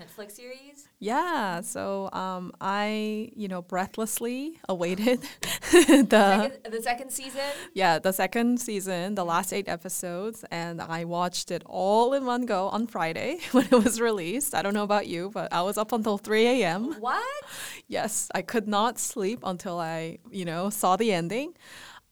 Netflix 0.00 0.32
series. 0.32 0.88
Yeah. 0.98 1.60
So 1.62 2.10
um, 2.12 2.52
I 2.60 3.30
you 3.34 3.48
know 3.48 3.62
breathlessly 3.62 4.60
awaited 4.68 5.20
the 5.72 6.06
Second, 6.10 6.72
the 6.72 6.82
second 6.82 7.10
season. 7.10 7.40
yeah 7.72 7.98
the 7.98 8.12
second 8.12 8.60
season, 8.60 9.14
the 9.14 9.24
last 9.24 9.52
eight 9.52 9.68
episodes, 9.68 10.44
and 10.50 10.80
I 10.82 11.04
watched 11.04 11.50
it 11.50 11.62
all 11.66 12.12
in 12.12 12.26
one 12.26 12.44
go 12.46 12.68
on 12.68 12.86
Friday 12.86 13.38
when 13.52 13.64
it 13.66 13.72
was 13.84 14.00
released. 14.00 14.54
I 14.54 14.62
don't 14.62 14.74
know 14.74 14.82
about 14.84 15.06
you, 15.06 15.30
but 15.32 15.52
I 15.52 15.62
was 15.62 15.78
up 15.78 15.92
until 15.92 16.18
three 16.18 16.46
a.m. 16.46 16.94
What? 17.00 17.24
Yes, 17.88 18.28
I 18.34 18.42
could 18.42 18.68
not 18.68 18.98
sleep 18.98 19.40
until 19.44 19.78
I, 19.78 20.18
you 20.30 20.44
know, 20.44 20.70
saw 20.70 20.96
the 20.96 21.12
ending. 21.12 21.54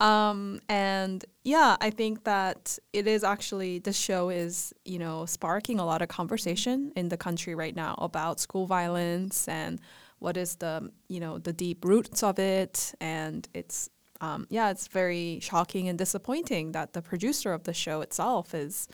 Um, 0.03 0.61
and 0.69 1.25
yeah, 1.45 1.77
I 1.81 1.91
think 1.91 2.25
that 2.25 2.79
it 2.93 3.07
is 3.07 3.23
actually 3.23 3.79
the 3.79 3.93
show 3.93 4.31
is, 4.31 4.73
you 4.85 4.99
know, 4.99 5.27
sparking 5.27 5.79
a 5.79 5.85
lot 5.85 6.03
of 6.03 6.09
conversation 6.09 6.93
in 6.97 7.09
the 7.09 7.17
country 7.17 7.55
right 7.55 7.77
now 7.85 7.95
about 7.99 8.41
school 8.41 8.67
violence 8.67 9.47
and 9.49 9.81
what 10.19 10.37
is 10.37 10.57
the, 10.57 10.91
you 11.09 11.21
know, 11.21 11.39
the 11.39 11.53
deep 11.53 11.85
roots 11.85 12.23
of 12.23 12.39
it. 12.39 12.95
And 13.01 13.49
it's, 13.55 13.91
um, 14.21 14.47
yeah, 14.51 14.71
it's 14.71 14.89
very 14.89 15.39
shocking 15.41 15.89
and 15.89 15.97
disappointing 15.99 16.73
that 16.73 16.93
the 16.95 17.03
producer 17.03 17.53
of 17.53 17.63
the 17.65 17.75
show 17.75 18.01
itself 18.01 18.55
is, 18.55 18.89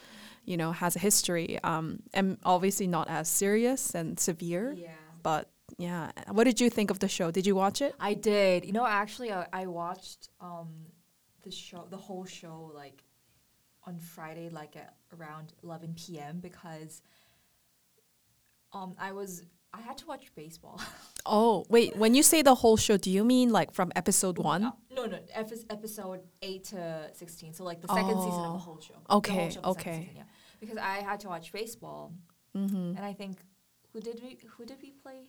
you 0.44 0.56
know, 0.56 0.72
has 0.72 0.96
a 0.96 0.98
history, 0.98 1.58
um, 1.64 2.00
and 2.14 2.38
obviously 2.44 2.86
not 2.86 3.08
as 3.08 3.28
serious 3.28 3.94
and 3.94 4.18
severe, 4.18 4.74
Yeah. 4.76 4.90
but 5.22 5.50
yeah. 5.78 6.10
What 6.30 6.44
did 6.44 6.60
you 6.62 6.70
think 6.70 6.90
of 6.90 6.98
the 6.98 7.08
show? 7.08 7.30
Did 7.30 7.46
you 7.46 7.54
watch 7.54 7.82
it? 7.82 7.94
I 8.00 8.14
did. 8.14 8.64
You 8.64 8.72
know, 8.72 8.86
actually, 8.86 9.30
I, 9.32 9.46
I 9.52 9.66
watched 9.66 10.30
um 10.40 10.68
the 11.48 11.54
show, 11.56 11.86
the 11.90 11.96
whole 11.96 12.24
show, 12.26 12.70
like 12.74 13.02
on 13.86 13.98
Friday, 13.98 14.48
like 14.50 14.76
at 14.76 14.94
around 15.16 15.52
11 15.62 15.94
p.m. 15.96 16.40
because 16.40 17.02
um 18.72 18.94
I 18.98 19.12
was 19.12 19.42
I 19.72 19.80
had 19.80 19.96
to 19.98 20.06
watch 20.06 20.34
baseball. 20.34 20.80
Oh, 21.30 21.66
wait. 21.68 21.94
When 21.94 22.14
you 22.14 22.22
say 22.22 22.40
the 22.40 22.54
whole 22.54 22.78
show, 22.78 22.96
do 22.96 23.10
you 23.10 23.22
mean 23.22 23.50
like 23.52 23.70
from 23.74 23.92
episode 23.94 24.38
one? 24.38 24.64
Uh, 24.64 24.70
no, 24.96 25.04
no, 25.04 25.18
epi- 25.34 25.66
episode 25.68 26.20
eight 26.40 26.64
to 26.72 27.10
sixteen. 27.12 27.52
So 27.52 27.64
like 27.64 27.82
the 27.82 27.88
second 27.88 28.16
season 28.26 28.44
of 28.48 28.50
Oh, 28.50 28.52
the 28.54 28.58
whole 28.68 28.80
show. 28.80 28.94
The 28.94 29.12
whole 29.12 29.18
okay, 29.18 29.50
show 29.50 29.60
of 29.60 29.76
the 29.76 29.80
second 29.80 29.92
okay. 29.92 30.00
season, 30.00 30.16
yeah. 30.16 30.22
Because 30.60 30.78
I 30.78 30.96
had 31.08 31.20
to 31.20 31.28
watch 31.28 31.52
baseball, 31.52 32.14
Mm-hmm. 32.56 32.96
and 32.96 33.00
I 33.00 33.12
think 33.12 33.34
who 33.92 34.00
did 34.00 34.18
we 34.24 34.38
who 34.56 34.64
did 34.64 34.78
we 34.80 34.90
play? 35.02 35.20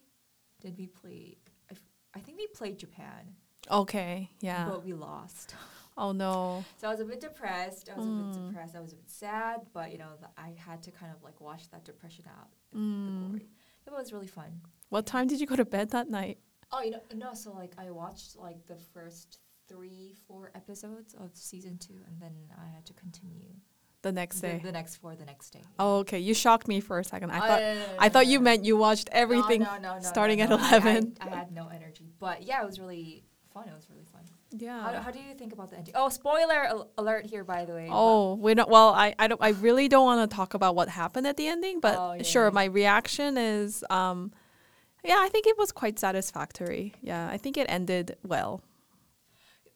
Did 0.62 0.78
we 0.78 0.88
play? 0.88 1.36
I, 1.70 1.74
f- 1.74 1.92
I 2.16 2.20
think 2.20 2.38
we 2.38 2.48
played 2.48 2.78
Japan, 2.86 3.36
Okay. 3.70 4.30
Yeah. 4.40 4.70
but 4.70 4.86
we 4.86 4.94
lost. 4.94 5.54
Oh 6.00 6.12
no. 6.14 6.64
So 6.78 6.88
I 6.88 6.92
was 6.92 7.02
a 7.02 7.06
bit 7.06 7.20
depressed. 7.20 7.90
I 7.94 7.98
was 7.98 8.06
a 8.06 8.10
Mm. 8.10 8.34
bit 8.34 8.42
depressed. 8.48 8.76
I 8.76 8.80
was 8.80 8.94
a 8.94 8.96
bit 8.96 9.10
sad, 9.10 9.58
but 9.74 9.92
you 9.92 9.98
know, 9.98 10.12
th- 10.22 10.32
I 10.38 10.50
had 10.68 10.82
to 10.84 10.92
kind 10.92 11.12
of 11.16 11.22
like 11.24 11.40
wash 11.42 11.68
that 11.68 11.84
depression 11.84 12.26
out. 12.38 12.50
Mm. 12.76 13.36
It 13.88 13.92
was 13.92 14.14
really 14.14 14.28
fun. 14.28 14.62
What 14.90 15.06
time 15.06 15.28
did 15.28 15.40
you 15.42 15.48
go 15.48 15.56
to 15.58 15.66
bed 15.66 15.90
that 15.92 16.10
night? 16.10 16.38
Oh, 16.72 16.82
you 16.82 16.92
know, 16.92 17.02
no. 17.16 17.34
So 17.34 17.52
like, 17.52 17.74
I 17.78 17.92
watched 17.92 18.38
like 18.38 18.66
the 18.68 18.78
first 18.94 19.40
three, 19.68 20.16
four 20.28 20.52
episodes 20.56 21.14
of 21.16 21.32
season 21.36 21.78
two, 21.78 22.00
and 22.08 22.16
then 22.20 22.34
I 22.58 22.68
had 22.76 22.86
to 22.88 22.94
continue 22.94 23.50
The 24.02 24.12
next 24.12 24.40
day. 24.42 24.60
the 24.64 24.72
next 24.72 24.96
four 24.98 25.16
the 25.16 25.26
next 25.26 25.50
day. 25.52 25.64
Oh, 25.78 25.98
okay. 25.98 26.20
You 26.20 26.34
shocked 26.34 26.68
me 26.68 26.80
for 26.80 26.98
a 27.00 27.04
second. 27.04 27.32
I 27.32 27.38
Oh, 27.38 27.48
thought 27.48 27.60
no, 27.62 27.74
no, 27.74 27.80
no, 27.80 27.96
I 28.00 28.10
thought 28.10 28.28
you 28.28 28.40
meant 28.40 28.64
you 28.66 28.78
watched 28.78 29.10
everything 29.12 29.66
starting 30.02 30.40
at. 30.42 30.50
11. 30.52 31.18
I, 31.20 31.28
I 31.28 31.30
had 31.36 31.52
no 31.52 31.68
energy, 31.68 32.14
but 32.20 32.44
yeah, 32.44 32.62
it 32.64 32.66
was 32.66 32.80
really 32.80 33.26
fun. 33.54 33.68
It 33.68 33.76
was 33.76 33.90
really 33.90 34.06
fun. 34.06 34.22
Yeah. 34.52 34.82
How, 34.82 35.02
how 35.04 35.12
do 35.12 35.20
you 35.20 35.34
think 35.36 35.54
about 35.54 35.70
the 35.70 35.78
ending? 35.78 35.94
Oh, 35.96 36.10
spoiler 36.10 36.66
al- 36.66 36.90
alert 36.98 37.26
here, 37.26 37.44
by 37.44 37.66
the 37.66 37.74
way. 37.74 37.88
Oh, 37.92 38.34
we 38.36 38.54
don't. 38.56 38.70
Well, 38.70 38.90
I, 38.90 39.14
I 39.20 39.28
don't. 39.28 39.42
I 39.42 39.50
really 39.50 39.88
don't 39.88 40.06
want 40.06 40.30
to 40.30 40.36
talk 40.36 40.54
about 40.54 40.76
what 40.76 40.90
happened 40.90 41.28
at 41.28 41.38
the 41.38 41.48
ending, 41.48 41.80
but 41.80 41.96
Oh, 42.00 42.14
yeah, 42.14 42.24
sure. 42.24 42.50
My 42.52 42.66
reaction 42.66 43.38
is, 43.38 43.84
um, 43.90 44.32
yeah, 45.04 45.18
I 45.20 45.30
think 45.30 45.46
it 45.48 45.58
was 45.58 45.72
quite 45.72 46.00
satisfactory. 46.00 46.94
Yeah, 47.02 47.30
I 47.30 47.38
think 47.38 47.58
it 47.58 47.68
ended 47.70 48.18
well. 48.24 48.62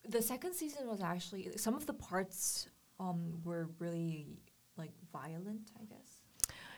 the 0.09 0.21
second 0.21 0.53
season 0.53 0.87
was 0.87 1.01
actually 1.01 1.49
some 1.55 1.75
of 1.75 1.85
the 1.85 1.93
parts 1.93 2.67
um 2.99 3.39
were 3.43 3.69
really 3.79 4.39
like 4.77 4.91
violent, 5.13 5.71
I 5.79 5.85
guess. 5.85 6.09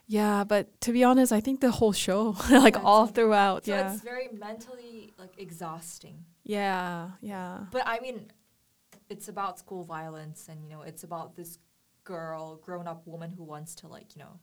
Yeah, 0.07 0.43
but 0.43 0.79
to 0.81 0.91
be 0.91 1.03
honest, 1.03 1.31
I 1.33 1.41
think 1.41 1.61
the 1.61 1.71
whole 1.71 1.93
show, 1.93 2.35
like 2.51 2.75
Yeah, 2.75 2.83
all 2.83 3.07
throughout, 3.07 3.65
So 3.65 3.71
yeah, 3.71 3.93
it's 3.93 4.03
very 4.03 4.27
mentally 4.31 5.13
like 5.17 5.33
exhausting. 5.39 6.25
Yeah, 6.45 7.09
yeah, 7.21 7.65
But 7.71 7.83
I 7.85 7.99
mean, 7.99 8.27
it's 9.09 9.27
about 9.27 9.59
school 9.59 9.83
violence, 9.83 10.47
and 10.49 10.63
you 10.63 10.69
know, 10.69 10.81
it's 10.81 11.03
about 11.03 11.35
this 11.35 11.57
girl, 12.03 12.57
grown-up 12.57 13.05
woman 13.05 13.31
who 13.31 13.43
wants 13.43 13.75
to 13.75 13.87
like 13.87 14.15
you 14.15 14.21
know, 14.21 14.39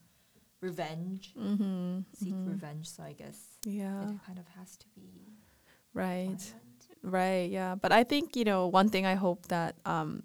revenge, 0.61 1.33
mm-hmm, 1.39 1.99
seek 2.13 2.33
mhm. 2.33 2.49
revenge. 2.49 2.89
So 2.89 3.03
I 3.03 3.13
guess 3.13 3.57
yeah, 3.65 4.03
it 4.03 4.19
kind 4.27 4.37
of 4.37 4.47
has 4.59 4.77
to 4.77 4.85
be 4.95 5.33
right. 5.93 6.25
violent. 6.25 6.63
Right, 7.03 7.49
yeah. 7.49 7.75
But 7.75 7.91
I 7.91 8.03
think, 8.03 8.35
you 8.35 8.45
know, 8.45 8.67
one 8.67 8.89
thing 8.89 9.05
I 9.05 9.15
hope 9.15 9.47
that 9.47 9.75
um, 9.85 10.23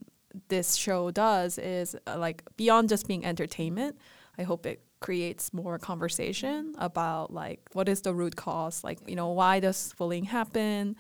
this 0.49 0.75
show 0.76 1.11
does 1.11 1.58
is 1.58 1.97
uh, 2.06 2.16
like 2.18 2.44
beyond 2.56 2.88
just 2.88 3.08
being 3.08 3.25
entertainment, 3.25 3.99
I 4.38 4.44
hope 4.44 4.64
it 4.64 4.80
creates 5.00 5.52
more 5.52 5.78
conversation 5.78 6.75
about 6.78 7.32
like 7.32 7.61
what 7.73 7.88
is 7.88 8.02
the 8.02 8.14
root 8.14 8.37
cause, 8.37 8.85
like, 8.85 8.99
you 9.08 9.16
know, 9.16 9.30
why 9.30 9.58
does 9.61 9.92
bullying 9.99 10.25
happen 10.25 10.97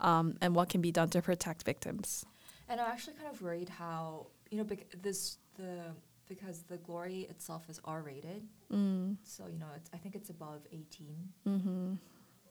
um, 0.00 0.36
and 0.40 0.54
what 0.54 0.68
can 0.68 0.80
be 0.80 0.92
done 0.92 1.08
to 1.10 1.22
protect 1.22 1.62
victims. 1.64 2.24
And 2.68 2.80
I'm 2.80 2.90
actually 2.90 3.14
kind 3.14 3.28
of 3.32 3.40
worried 3.42 3.68
how 3.68 4.26
you 4.50 4.58
know 4.58 4.64
bec- 4.64 4.90
this 5.02 5.38
the 5.56 5.94
because 6.28 6.62
the 6.64 6.76
glory 6.76 7.20
itself 7.30 7.68
is 7.70 7.80
R-rated, 7.84 8.42
Mm, 8.72 9.16
so 9.24 9.46
you 9.46 9.58
know 9.58 9.66
it's 9.76 9.88
I 9.94 9.96
think 9.96 10.14
it's 10.14 10.28
above 10.28 10.60
18, 10.72 11.16
mm-hmm, 11.46 11.94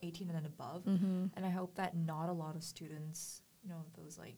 18 0.01 0.27
and 0.29 0.35
then 0.37 0.45
above, 0.45 0.83
mm-hmm. 0.85 1.25
and 1.35 1.45
I 1.45 1.49
hope 1.49 1.75
that 1.75 1.95
not 1.95 2.29
a 2.29 2.33
lot 2.33 2.55
of 2.55 2.63
students, 2.63 3.41
you 3.63 3.69
know, 3.69 3.83
those 3.95 4.17
like 4.17 4.35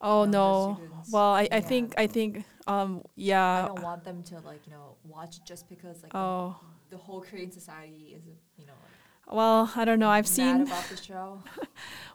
Oh, 0.00 0.24
no. 0.24 0.76
students, 0.80 1.12
Well, 1.12 1.32
I, 1.32 1.42
I 1.52 1.56
yeah. 1.56 1.60
think, 1.60 1.94
I 1.96 2.06
think, 2.08 2.44
um, 2.66 3.02
yeah. 3.14 3.64
I 3.64 3.66
don't 3.68 3.82
want 3.82 4.02
them 4.04 4.22
to 4.24 4.40
like 4.40 4.66
you 4.66 4.72
know 4.72 4.96
watch 5.04 5.44
just 5.44 5.68
because 5.68 6.02
like 6.02 6.12
Oh, 6.14 6.56
the, 6.88 6.96
the 6.96 7.02
whole 7.02 7.20
Korean 7.20 7.52
society 7.52 8.14
is 8.16 8.22
you 8.56 8.64
know 8.66 8.72
well, 9.30 9.70
I 9.76 9.84
don't 9.84 9.98
know. 9.98 10.10
I've 10.10 10.26
seen 10.26 10.62
about 10.62 10.84
the 10.88 10.96
show. 10.96 11.42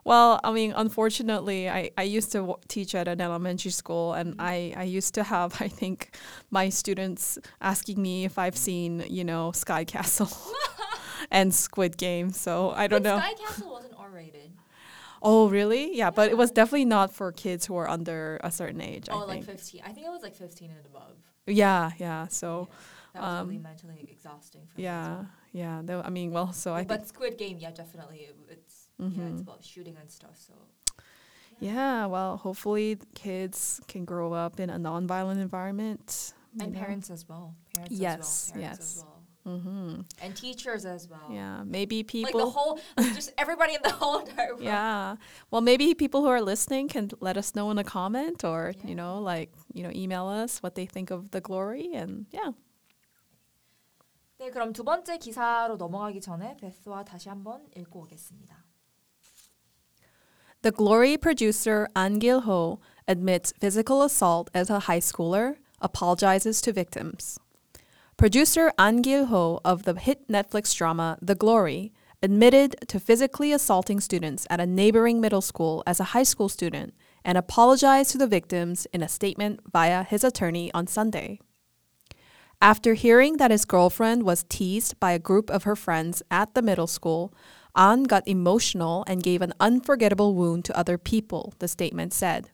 Well, 0.04 0.40
I 0.42 0.52
mean, 0.52 0.72
unfortunately, 0.74 1.68
I, 1.68 1.90
I 1.98 2.02
used 2.04 2.32
to 2.32 2.38
w- 2.38 2.56
teach 2.68 2.94
at 2.94 3.08
an 3.08 3.20
elementary 3.20 3.70
school, 3.72 4.14
and 4.14 4.34
Mhm. 4.38 4.40
I, 4.40 4.72
I 4.74 4.84
used 4.84 5.12
to 5.14 5.22
have, 5.22 5.60
I 5.60 5.68
think, 5.68 6.16
my 6.50 6.70
students 6.70 7.38
asking 7.60 8.00
me 8.00 8.24
if 8.24 8.38
I've 8.38 8.56
seen, 8.56 9.04
you 9.10 9.22
know, 9.22 9.52
Sky 9.52 9.84
Castle 9.84 10.30
and 11.30 11.52
Squid 11.54 11.98
Game. 11.98 12.30
So 12.30 12.70
I 12.70 12.86
don't 12.86 13.02
but 13.02 13.08
know. 13.10 13.18
Sky 13.18 13.34
Castle 13.34 13.70
wasn't 13.70 13.94
R-rated. 13.98 14.50
oh, 15.20 15.50
really? 15.50 15.94
Yeah, 15.94 16.10
but 16.10 16.30
it 16.30 16.38
was 16.38 16.50
definitely 16.52 16.86
not 16.86 17.12
for 17.12 17.30
kids 17.30 17.66
who 17.66 17.76
are 17.76 17.88
under 17.88 18.40
a 18.42 18.50
certain 18.50 18.80
age. 18.80 19.08
oh, 19.10 19.18
I 19.18 19.24
like 19.24 19.44
think. 19.44 19.46
15. 19.46 19.82
I 19.84 19.92
think 19.92 20.06
it 20.06 20.10
was 20.10 20.22
like 20.22 20.36
15 20.36 20.70
and 20.70 20.86
above. 20.86 21.16
yeah, 21.46 21.90
yeah. 21.98 22.28
So 22.28 22.68
Yeah. 23.14 23.20
that 23.20 23.22
was 23.22 23.44
really 23.46 23.56
um, 23.56 23.62
mentally 23.62 24.08
exhausting 24.10 24.62
for 24.72 24.78
me 24.78 24.84
yeah. 24.84 25.24
Yeah. 25.62 25.76
Though 25.88 26.00
I 26.08 26.10
mean, 26.18 26.30
well, 26.36 26.50
so 26.62 26.68
I 26.80 26.82
but 26.84 27.00
think. 27.00 27.08
Squid 27.14 27.34
Game, 27.42 27.56
yeah, 27.64 27.72
definitely. 27.82 28.20
It's 28.54 28.76
yeah, 28.98 29.06
Mhm. 29.06 29.32
it's 29.32 29.42
about 29.48 29.62
shooting 29.72 29.96
and 30.02 30.10
stuff. 30.18 30.36
So 30.48 30.54
Yeah, 31.60 32.06
well, 32.06 32.36
hopefully 32.36 32.98
kids 33.14 33.80
can 33.88 34.04
grow 34.12 34.32
up 34.32 34.60
in 34.60 34.70
a 34.70 34.78
non-violent 34.78 35.40
environment. 35.40 36.34
and 36.60 36.72
know. 36.72 36.78
parents 36.80 37.08
as 37.10 37.22
well. 37.28 37.54
Parents 37.74 37.94
Yes, 37.94 38.18
as 38.18 38.52
well. 38.54 38.62
Parents 38.62 38.80
yes. 38.80 38.96
as 38.96 39.04
well. 39.04 39.14
Mm-hmm. 39.48 40.00
And 40.24 40.30
teachers 40.36 40.84
as 40.84 41.08
well. 41.12 41.28
Yeah, 41.30 41.62
maybe 41.76 42.02
people. 42.02 42.32
Like 42.40 42.44
the 42.46 42.50
whole, 42.58 42.80
just 43.18 43.32
everybody 43.38 43.74
in 43.78 43.82
the 43.82 43.90
whole 44.00 44.18
entire 44.24 44.52
world. 44.54 44.62
Yeah. 44.62 45.16
Well, 45.50 45.60
maybe 45.70 45.94
people 45.94 46.20
who 46.22 46.28
are 46.36 46.42
listening 46.42 46.88
can 46.88 47.04
let 47.20 47.36
us 47.36 47.54
know 47.56 47.70
in 47.70 47.78
a 47.78 47.84
comment 47.84 48.44
or, 48.44 48.72
Yeah. 48.76 48.88
you 48.90 48.94
know, 49.00 49.12
like, 49.32 49.50
you 49.76 49.82
know, 49.84 49.92
email 49.94 50.26
us 50.26 50.62
what 50.62 50.74
they 50.74 50.86
think 50.86 51.10
of 51.10 51.30
the 51.30 51.40
glory 51.40 51.92
and 51.94 52.26
yeah. 52.30 52.50
네, 54.38 54.50
그럼 54.50 54.72
두 54.72 54.84
번째 54.84 55.18
기사로 55.18 55.76
넘어가기 55.76 56.20
전에 56.20 56.56
베스와 56.58 57.02
다시 57.02 57.28
한번 57.28 57.66
읽고 57.76 58.02
오겠습니다. 58.02 58.64
The 60.62 60.72
Glory 60.72 61.16
producer 61.16 61.88
Ahn 61.96 62.20
Gil 62.20 62.42
Ho 62.46 62.78
admits 63.08 63.52
physical 63.58 64.02
assault 64.02 64.48
as 64.54 64.70
a 64.70 64.86
high 64.88 65.00
schooler, 65.00 65.56
apologizes 65.80 66.60
to 66.62 66.72
victims. 66.72 67.40
Producer 68.16 68.70
Ahn 68.78 69.02
Gil 69.02 69.26
Ho 69.26 69.60
of 69.64 69.82
the 69.82 69.94
hit 69.94 70.28
Netflix 70.28 70.72
drama 70.76 71.18
The 71.20 71.34
Glory 71.34 71.92
admitted 72.22 72.76
to 72.86 73.00
physically 73.00 73.52
assaulting 73.52 73.98
students 73.98 74.46
at 74.48 74.60
a 74.60 74.66
neighboring 74.66 75.20
middle 75.20 75.42
school 75.42 75.82
as 75.84 75.98
a 75.98 76.14
high 76.14 76.24
school 76.24 76.48
student 76.48 76.94
and 77.24 77.36
apologized 77.36 78.12
to 78.12 78.18
the 78.18 78.28
victims 78.28 78.86
in 78.92 79.02
a 79.02 79.08
statement 79.08 79.60
via 79.72 80.04
his 80.04 80.22
attorney 80.22 80.70
on 80.74 80.86
Sunday. 80.86 81.40
After 82.60 82.94
hearing 82.94 83.36
that 83.36 83.52
his 83.52 83.64
girlfriend 83.64 84.24
was 84.24 84.44
teased 84.48 84.98
by 84.98 85.12
a 85.12 85.18
group 85.18 85.48
of 85.48 85.62
her 85.62 85.76
friends 85.76 86.22
at 86.30 86.54
the 86.54 86.62
middle 86.62 86.88
school, 86.88 87.32
Ahn 87.76 88.02
got 88.02 88.26
emotional 88.26 89.04
and 89.06 89.22
gave 89.22 89.42
an 89.42 89.52
unforgettable 89.60 90.34
wound 90.34 90.64
to 90.64 90.76
other 90.76 90.98
people, 90.98 91.54
the 91.60 91.68
statement 91.68 92.12
said. 92.12 92.50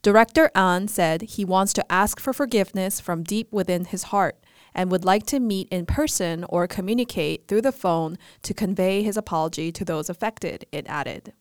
Director 0.00 0.50
Ahn 0.54 0.88
said 0.88 1.22
he 1.22 1.44
wants 1.44 1.74
to 1.74 1.92
ask 1.92 2.18
for 2.18 2.32
forgiveness 2.32 2.98
from 2.98 3.22
deep 3.22 3.52
within 3.52 3.84
his 3.84 4.04
heart 4.04 4.42
and 4.74 4.90
would 4.90 5.04
like 5.04 5.26
to 5.26 5.38
meet 5.38 5.68
in 5.70 5.84
person 5.84 6.44
or 6.48 6.66
communicate 6.66 7.46
through 7.46 7.60
the 7.60 7.72
phone 7.72 8.16
to 8.42 8.54
convey 8.54 9.02
his 9.02 9.18
apology 9.18 9.70
to 9.70 9.84
those 9.84 10.08
affected, 10.08 10.64
it 10.72 10.86
added. 10.88 11.34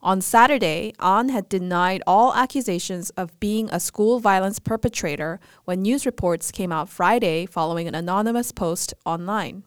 On 0.00 0.20
Saturday, 0.20 0.92
Ahn 1.00 1.28
had 1.28 1.48
denied 1.48 2.02
all 2.06 2.32
accusations 2.32 3.10
of 3.10 3.38
being 3.40 3.68
a 3.70 3.80
school 3.80 4.20
violence 4.20 4.60
perpetrator 4.60 5.40
when 5.64 5.82
news 5.82 6.06
reports 6.06 6.52
came 6.52 6.70
out 6.70 6.88
Friday 6.88 7.46
following 7.46 7.88
an 7.88 7.96
anonymous 7.96 8.52
post 8.52 8.94
online. 9.04 9.64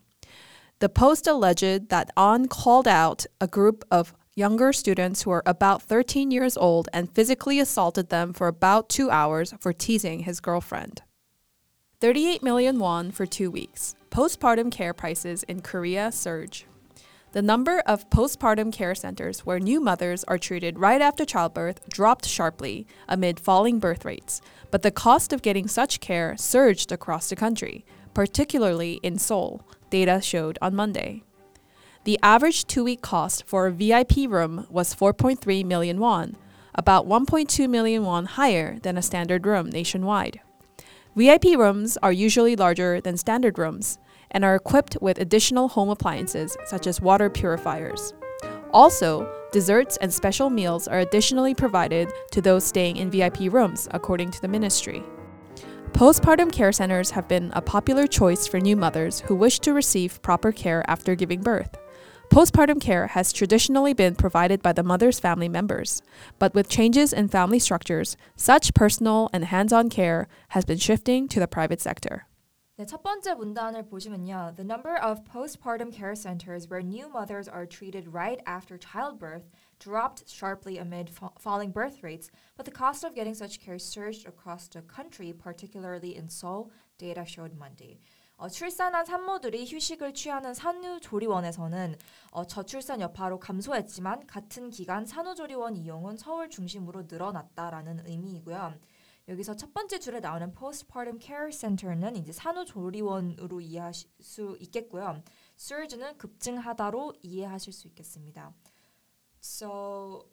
The 0.80 0.88
post 0.88 1.28
alleged 1.28 1.90
that 1.90 2.12
Ahn 2.16 2.48
called 2.48 2.88
out 2.88 3.26
a 3.42 3.48
group 3.48 3.84
of 3.92 4.14
younger 4.34 4.72
students 4.72 5.24
who 5.24 5.32
were 5.32 5.44
about 5.46 5.82
13 5.82 6.32
years 6.32 6.56
old 6.56 6.88
and 6.94 7.14
physically 7.14 7.60
assaulted 7.60 8.10
them 8.10 8.32
for 8.32 8.48
about 8.48 8.88
two 8.88 9.12
hours 9.12 9.54
for 9.60 9.74
teasing 9.74 10.22
his 10.22 10.40
girlfriend. 10.40 11.02
38 12.00 12.42
million 12.42 12.80
won 12.80 13.12
for 13.12 13.26
two 13.26 13.52
weeks. 13.52 13.96
Postpartum 14.10 14.72
care 14.72 14.94
prices 14.94 15.44
in 15.44 15.62
Korea 15.62 16.12
surge. 16.12 16.66
The 17.34 17.42
number 17.42 17.80
of 17.86 18.10
postpartum 18.10 18.74
care 18.74 18.94
centers 18.94 19.46
where 19.46 19.58
new 19.58 19.80
mothers 19.80 20.26
are 20.26 20.38
treated 20.38 20.78
right 20.78 21.00
after 21.00 21.24
childbirth 21.24 21.88
dropped 21.88 22.26
sharply 22.26 22.86
amid 23.08 23.40
falling 23.40 23.80
birth 23.80 24.04
rates, 24.04 24.42
but 24.70 24.82
the 24.82 24.92
cost 24.92 25.32
of 25.32 25.42
getting 25.42 25.70
such 25.70 26.02
care 26.02 26.36
surged 26.36 26.92
across 26.92 27.30
the 27.30 27.38
country, 27.38 27.86
particularly 28.14 29.00
in 29.02 29.18
Seoul, 29.18 29.66
data 29.90 30.20
showed 30.22 30.60
on 30.62 30.76
Monday. 30.76 31.24
The 32.04 32.20
average 32.22 32.68
two 32.68 32.84
week 32.84 33.02
cost 33.02 33.48
for 33.48 33.68
a 33.68 33.72
VIP 33.72 34.30
room 34.30 34.68
was 34.70 34.94
4.3 34.94 35.64
million 35.64 36.00
won, 36.00 36.36
about 36.76 37.08
1.2 37.08 37.70
million 37.70 38.04
won 38.04 38.26
higher 38.26 38.78
than 38.80 38.98
a 38.98 39.02
standard 39.02 39.46
room 39.46 39.70
nationwide. 39.70 40.42
VIP 41.16 41.58
rooms 41.58 41.98
are 42.04 42.12
usually 42.12 42.58
larger 42.58 43.00
than 43.00 43.16
standard 43.16 43.58
rooms, 43.58 44.00
and 44.32 44.44
are 44.44 44.56
equipped 44.56 44.98
with 45.02 45.20
additional 45.20 45.68
home 45.68 45.90
appliances 45.90 46.58
such 46.66 46.88
as 46.88 47.02
water 47.02 47.30
purifiers. 47.30 48.14
Also, 48.74 49.30
desserts 49.52 49.98
and 49.98 50.14
special 50.14 50.50
meals 50.50 50.88
are 50.88 51.00
additionally 51.00 51.54
provided 51.54 52.10
to 52.32 52.42
those 52.42 52.64
staying 52.64 52.98
in 52.98 53.12
VIP 53.12 53.52
rooms, 53.52 53.88
according 53.92 54.32
to 54.32 54.42
the 54.42 54.48
ministry. 54.48 55.04
Postpartum 55.92 56.52
care 56.52 56.72
centers 56.72 57.12
have 57.12 57.28
been 57.28 57.52
a 57.54 57.62
popular 57.62 58.08
choice 58.08 58.48
for 58.48 58.60
new 58.60 58.78
mothers 58.78 59.20
who 59.22 59.36
wish 59.36 59.60
to 59.60 59.74
receive 59.74 60.22
proper 60.22 60.52
care 60.52 60.84
after 60.90 61.16
giving 61.16 61.42
birth. 61.42 61.78
Postpartum 62.30 62.80
care 62.80 63.08
has 63.08 63.34
traditionally 63.34 63.94
been 63.94 64.16
provided 64.16 64.62
by 64.62 64.72
the 64.72 64.84
mother's 64.84 65.20
family 65.20 65.50
members, 65.50 66.02
but 66.40 66.54
with 66.54 66.70
changes 66.70 67.12
in 67.12 67.28
family 67.28 67.60
structures, 67.60 68.16
such 68.38 68.74
personal 68.74 69.30
and 69.34 69.44
hands 69.44 69.74
on 69.74 69.90
care 69.90 70.30
has 70.50 70.64
been 70.64 70.78
shifting 70.78 71.28
to 71.28 71.42
the 71.42 71.48
private 71.48 71.82
sector. 71.82 72.26
네, 72.82 72.86
첫 72.88 73.04
번째 73.04 73.36
문단을 73.36 73.86
보시면요. 73.86 74.54
The 74.56 74.66
number 74.66 74.98
of 75.06 75.24
postpartum 75.24 75.94
care 75.94 76.16
centers 76.16 76.68
where 76.68 76.82
new 76.82 77.10
mothers 77.10 77.48
are 77.48 77.68
treated 77.68 78.10
right 78.12 78.42
after 78.48 78.76
childbirth 78.76 79.46
dropped 79.78 80.28
sharply 80.28 80.80
amid 80.80 81.12
fa- 81.12 81.30
falling 81.38 81.72
birth 81.72 82.02
rates, 82.02 82.32
but 82.58 82.66
the 82.66 82.72
cost 82.72 83.06
of 83.06 83.14
getting 83.14 83.36
such 83.36 83.60
care 83.62 83.78
surged 83.78 84.26
across 84.26 84.68
the 84.68 84.82
country, 84.82 85.32
particularly 85.32 86.18
in 86.18 86.28
Seoul, 86.28 86.72
data 86.98 87.24
showed 87.24 87.54
Monday. 87.56 88.00
어, 88.42 88.50
출산한 88.50 89.06
산모들이 89.06 89.72
휴식을 89.72 90.16
취하는 90.16 90.56
산후조리원에서는 90.56 91.96
어, 92.32 92.48
저출산 92.48 93.00
여파로 93.00 93.38
감소했지만 93.38 94.26
같은 94.26 94.72
기간 94.72 95.06
산후조리원 95.06 95.76
이용은 95.76 96.18
서울 96.18 96.50
중심으로 96.50 97.04
늘어났다라는 97.04 98.08
의미이고요. 98.08 98.74
여기서 99.31 99.57
첫 99.57 99.73
번째 99.75 99.99
줄에 99.99 100.21
나오는 100.21 100.53
postpartum 100.53 101.19
care 101.21 101.51
center는 101.51 102.17
이제 102.17 102.33
산후조리원으로 102.33 103.61
이해하실 103.61 104.09
수 104.21 104.57
있겠고요. 104.61 105.23
surge는 105.59 106.17
급증하다로 106.19 107.15
이해하실 107.23 107.73
수 107.73 107.89
있겠습니다. 107.89 108.53
So 109.41 110.29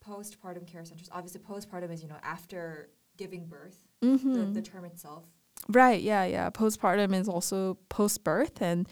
postpartum 0.00 0.66
care 0.66 0.84
centers, 0.84 1.10
obviously 1.10 1.42
postpartum 1.42 1.90
is 1.90 2.02
you 2.02 2.08
know 2.08 2.20
after 2.22 2.90
giving 3.16 3.48
birth, 3.48 3.88
the, 4.00 4.50
the 4.52 4.62
term 4.62 4.84
itself. 4.84 5.24
Right, 5.68 6.00
yeah, 6.00 6.24
yeah. 6.24 6.50
Postpartum 6.50 7.14
is 7.14 7.28
also 7.28 7.78
post 7.88 8.22
birth 8.22 8.62
and 8.62 8.86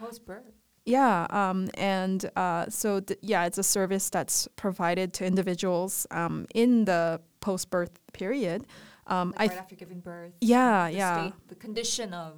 Post 0.00 0.24
birth. 0.24 0.54
Yeah, 0.86 1.26
um, 1.28 1.68
and 1.74 2.30
uh, 2.36 2.64
so 2.70 3.00
th- 3.00 3.20
yeah, 3.22 3.44
it's 3.44 3.58
a 3.58 3.62
service 3.62 4.08
that's 4.08 4.48
provided 4.56 5.12
to 5.14 5.26
individuals 5.26 6.06
um, 6.10 6.46
in 6.54 6.86
the 6.86 7.20
post 7.40 7.68
birth 7.70 8.00
period. 8.14 8.66
Um, 9.07 9.33
Like 9.37 9.51
I 9.51 9.53
right 9.53 9.59
after 9.59 9.75
giving 9.75 9.99
birth. 10.01 10.33
yeah, 10.41 10.89
the 10.89 10.97
yeah, 10.97 11.29
State, 11.29 11.47
the 11.47 11.55
condition 11.55 12.13
of 12.13 12.33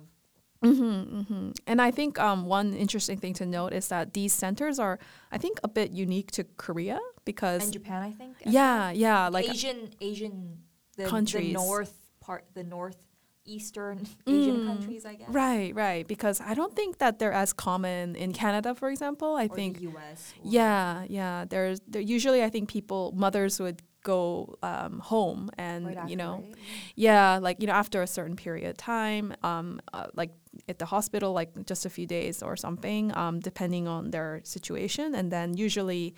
hmm 0.63 1.21
hmm 1.23 1.51
and 1.67 1.79
I 1.81 1.91
think 1.91 2.17
um, 2.19 2.45
one 2.47 2.73
interesting 2.73 3.17
thing 3.19 3.33
to 3.35 3.45
note 3.45 3.73
is 3.73 3.87
that 3.89 4.13
these 4.13 4.33
centers 4.33 4.79
are, 4.79 4.97
I 5.31 5.37
think, 5.37 5.59
a 5.63 5.67
bit 5.67 5.91
unique 5.91 6.31
to 6.31 6.43
Korea 6.57 6.99
because 7.25 7.61
and 7.63 7.71
Japan, 7.73 8.01
I 8.03 8.11
think. 8.11 8.37
yeah, 8.45 8.91
yeah, 8.91 9.29
like 9.29 9.47
Asian 9.49 9.91
Asian 10.01 10.57
the, 10.97 11.03
countries. 11.05 11.53
the 11.53 11.53
north 11.53 11.93
part, 12.19 12.43
the 12.53 12.63
northeastern 12.63 14.07
Asian 14.27 14.57
Mm. 14.61 14.65
countries, 14.65 15.05
I 15.05 15.15
guess. 15.15 15.29
right, 15.29 15.73
right, 15.75 16.07
because 16.07 16.41
I 16.41 16.53
don't 16.53 16.75
think 16.75 16.97
that 16.97 17.19
they're 17.19 17.31
as 17.33 17.53
common 17.53 18.15
in 18.15 18.33
Canada, 18.33 18.73
for 18.75 18.89
example. 18.89 19.35
I 19.35 19.45
Or 19.45 19.55
think 19.55 19.77
the 19.77 19.83
U.S. 19.93 20.33
Yeah, 20.43 21.05
yeah. 21.07 21.45
There's 21.47 21.79
there 21.87 22.01
usually 22.01 22.43
I 22.43 22.49
think 22.49 22.67
people 22.69 23.13
mothers 23.15 23.59
would 23.59 23.81
go 24.03 24.55
um, 24.63 24.99
home 24.99 25.49
and 25.57 25.87
Right 25.87 26.09
you 26.09 26.15
know 26.15 26.43
right? 26.45 26.55
yeah 26.95 27.39
like 27.41 27.61
you 27.61 27.67
know 27.67 27.73
after 27.73 28.01
a 28.01 28.07
certain 28.07 28.35
period 28.35 28.69
of 28.69 28.77
time 28.77 29.33
um 29.43 29.81
uh, 29.93 30.07
like 30.15 30.31
at 30.69 30.79
the 30.79 30.85
hospital 30.85 31.33
like 31.33 31.65
just 31.65 31.85
a 31.85 31.89
few 31.89 32.07
days 32.07 32.41
or 32.41 32.55
something 32.55 33.15
um 33.17 33.39
depending 33.39 33.87
on 33.87 34.11
their 34.11 34.41
situation 34.43 35.13
and 35.15 35.31
then 35.31 35.55
usually 35.55 36.15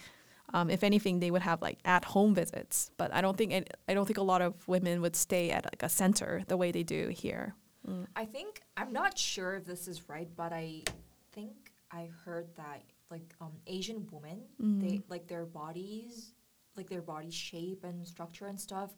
um, 0.52 0.70
if 0.70 0.84
anything 0.84 1.20
they 1.20 1.30
would 1.30 1.44
have 1.44 1.62
like 1.62 1.78
at 1.86 2.06
home 2.06 2.34
visits 2.34 2.92
but 2.98 3.14
I 3.14 3.22
don't 3.22 3.38
think 3.38 3.52
it, 3.52 3.78
I 3.88 3.94
don't 3.94 4.06
think 4.06 4.18
a 4.18 4.24
lot 4.24 4.42
of 4.42 4.68
women 4.68 5.02
would 5.02 5.16
stay 5.16 5.52
at 5.52 5.66
like 5.66 5.84
a 5.84 5.90
center 5.90 6.44
the 6.48 6.58
way 6.58 6.72
they 6.72 6.84
do 6.84 7.10
here. 7.10 7.56
Mm. 7.88 8.08
I 8.16 8.26
think 8.26 8.62
I'm 8.76 8.92
not 8.92 9.18
sure 9.18 9.56
if 9.56 9.66
this 9.66 9.88
is 9.88 10.10
right, 10.10 10.28
but 10.36 10.52
I 10.52 10.84
think 11.32 11.72
I 11.92 12.10
heard 12.26 12.48
that 12.56 12.84
like 13.10 13.34
um, 13.42 13.54
Asian 13.68 14.08
women, 14.12 14.42
they 14.60 15.02
like 15.10 15.28
their 15.28 15.46
bodies, 15.46 16.34
like 16.76 16.90
their 16.90 17.02
body 17.02 17.32
shape 17.32 17.84
and 17.84 18.06
structure 18.08 18.48
and 18.48 18.60
stuff, 18.60 18.92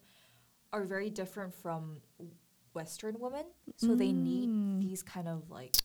are 0.72 0.84
very 0.84 1.10
different 1.10 1.54
from 1.54 2.00
Western 2.74 3.16
women. 3.18 3.44
So 3.76 3.94
they 3.94 4.12
need 4.12 4.80
these 4.80 5.02
kind 5.02 5.28
of 5.28 5.50
like 5.50 5.76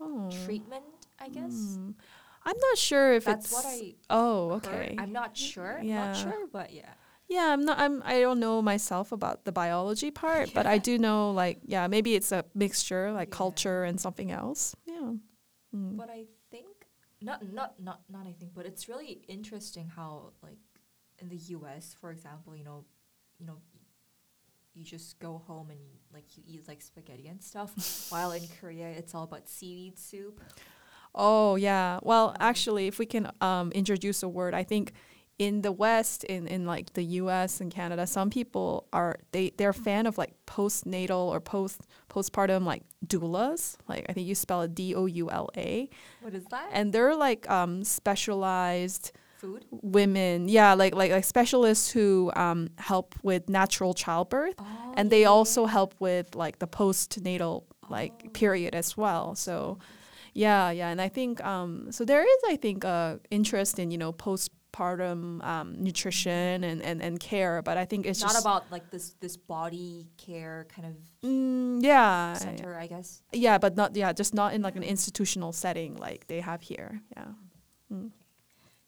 Oh. 0.00 0.28
treatment, 0.44 0.84
I 1.18 1.28
guess. 1.28 1.52
Mm. 1.78 1.94
I'm 2.44 2.56
not 2.58 2.78
sure 2.78 3.14
if 3.14 3.24
That's 3.24 3.46
it's 3.46 3.52
what 3.54 3.64
I 3.66 3.94
Oh, 4.10 4.60
heard. 4.60 4.66
okay. 4.66 4.94
I'm 4.98 5.12
not 5.12 5.36
sure. 5.36 5.80
Yeah. 5.82 6.06
Not 6.12 6.16
sure, 6.16 6.46
but 6.52 6.72
yeah. 6.72 6.92
Yeah, 7.28 7.46
I'm 7.52 7.64
not. 7.64 7.78
I'm. 7.78 8.02
I 8.04 8.20
don't 8.20 8.38
know 8.38 8.62
myself 8.62 9.10
about 9.10 9.44
the 9.44 9.50
biology 9.50 10.12
part, 10.12 10.54
but 10.54 10.64
I 10.64 10.78
do 10.88 10.96
know, 10.96 11.32
like, 11.32 11.58
yeah, 11.64 11.88
maybe 11.88 12.14
it's 12.14 12.30
a 12.30 12.44
mixture, 12.54 13.10
like 13.10 13.30
Yeah. 13.30 13.36
culture 13.36 13.82
and 13.82 14.00
something 14.00 14.30
else. 14.30 14.76
Yeah. 14.86 15.14
Mm. 15.74 15.96
But 15.96 16.08
I 16.08 16.26
think 16.52 16.68
not 17.20 17.42
not 17.52 17.80
not 17.80 18.02
not 18.08 18.26
I 18.28 18.32
think, 18.38 18.54
but 18.54 18.64
it's 18.64 18.88
really 18.88 19.24
interesting 19.26 19.88
how 19.88 20.34
like 20.40 20.58
in 21.20 21.28
the 21.28 21.36
U.S., 21.36 21.94
for 22.00 22.10
example, 22.10 22.54
you 22.56 22.64
know, 22.64 22.84
you 23.38 23.46
know, 23.46 23.56
you 24.74 24.84
just 24.84 25.18
go 25.18 25.42
home 25.46 25.70
and 25.70 25.80
like 26.12 26.24
you 26.36 26.42
eat 26.46 26.68
like 26.68 26.82
spaghetti 26.82 27.28
and 27.28 27.42
stuff, 27.42 28.06
while 28.10 28.32
in 28.32 28.42
Korea 28.60 28.88
it's 28.88 29.14
all 29.14 29.24
about 29.24 29.48
seaweed 29.48 29.98
soup. 29.98 30.40
Oh, 31.14 31.56
yeah. 31.56 31.98
Well, 32.02 32.36
actually, 32.40 32.86
if 32.88 32.98
we 32.98 33.06
can 33.06 33.30
um, 33.40 33.72
introduce 33.72 34.22
a 34.22 34.28
word, 34.28 34.52
I 34.52 34.64
think 34.64 34.92
in 35.38 35.62
the 35.62 35.72
West, 35.72 36.24
in, 36.24 36.46
in 36.46 36.66
like 36.66 36.92
the 36.92 37.02
U.S. 37.20 37.60
and 37.62 37.70
Canada, 37.72 38.06
some 38.06 38.28
people 38.30 38.86
are 38.92 39.18
they 39.32 39.50
they're 39.56 39.70
a 39.70 39.74
fan 39.74 40.06
of 40.06 40.18
like 40.18 40.34
postnatal 40.46 41.26
or 41.28 41.40
post 41.40 41.80
postpartum 42.10 42.64
like 42.64 42.82
doulas. 43.06 43.76
Like 43.88 44.04
I 44.08 44.12
think 44.12 44.26
you 44.26 44.34
spell 44.34 44.60
it 44.62 44.74
D 44.74 44.94
O 44.94 45.06
U 45.06 45.30
L 45.30 45.48
A, 45.56 45.88
What 46.20 46.34
is 46.34 46.44
that? 46.50 46.68
and 46.72 46.92
they're 46.92 47.14
like 47.16 47.48
um, 47.50 47.82
specialized. 47.84 49.12
Food. 49.46 49.64
women 49.70 50.48
yeah 50.48 50.74
like 50.74 50.94
like 50.94 51.10
like 51.10 51.24
specialists 51.24 51.90
who 51.90 52.32
um 52.36 52.68
help 52.78 53.14
with 53.22 53.48
natural 53.48 53.94
childbirth 53.94 54.54
Oh, 54.58 54.94
and 54.96 55.10
they 55.10 55.24
also 55.24 55.66
help 55.66 55.94
with 55.98 56.34
like 56.34 56.58
the 56.58 56.66
postnatal 56.68 57.64
like 57.88 58.32
period 58.32 58.74
as 58.74 58.96
well. 58.96 59.34
So 59.34 59.78
yeah 60.34 60.70
yeah 60.70 60.90
and 60.90 61.00
i 61.00 61.08
think 61.08 61.42
um 61.42 61.90
so 61.90 62.04
there 62.04 62.20
is 62.22 62.40
i 62.46 62.56
think 62.56 62.84
uh 62.84 63.16
interest 63.30 63.78
in 63.78 63.90
you 63.90 63.96
know 63.96 64.12
postpartum 64.12 65.42
um 65.42 65.74
nutrition 65.82 66.62
and 66.62 66.82
and, 66.82 67.00
and 67.00 67.18
care 67.18 67.62
but 67.62 67.78
i 67.78 67.86
think 67.86 68.04
it's 68.04 68.20
not 68.20 68.32
just 68.32 68.44
about 68.44 68.70
like 68.70 68.90
this 68.90 69.14
this 69.20 69.36
body 69.38 70.06
care 70.18 70.66
kind 70.68 70.88
of 70.88 70.94
mm, 71.26 71.82
yeah. 71.82 72.34
center, 72.34 72.76
I 72.78 72.86
guess. 72.86 73.22
yeah 73.32 73.56
but 73.56 73.76
not 73.76 73.96
yeah 73.96 74.12
just 74.12 74.34
not 74.34 74.52
in 74.52 74.60
like 74.60 74.76
an 74.76 74.82
institutional 74.82 75.52
setting 75.52 75.96
like 75.96 76.26
they 76.26 76.40
have 76.40 76.60
here. 76.60 77.00
Yeah 77.16 77.32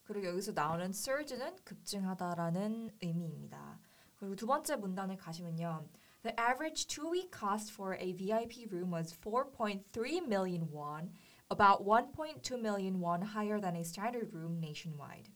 그리고 0.09 0.29
여기서 0.29 0.53
나오는 0.53 0.87
surge는 0.87 1.57
급증하다라는 1.65 2.93
의미입니다. 3.03 3.79
그리고 4.17 4.35
두 4.35 4.47
번째 4.47 4.77
문단을 4.77 5.19
가시면요. 5.19 5.87
The 6.23 6.35
average 6.41 6.87
two-week 6.87 7.31
cost 7.31 7.71
for 7.71 7.95
a 7.95 8.15
VIP 8.15 8.67
room 8.73 8.91
was 8.91 9.13
4.3 9.13 10.27
million 10.27 10.67
won, 10.73 11.13
about 11.51 11.85
1.2 11.85 12.59
million 12.59 13.03
won 13.03 13.21
higher 13.21 13.61
than 13.61 13.77
a 13.77 13.81
standard 13.81 14.35
room 14.35 14.57
nationwide. 14.57 15.31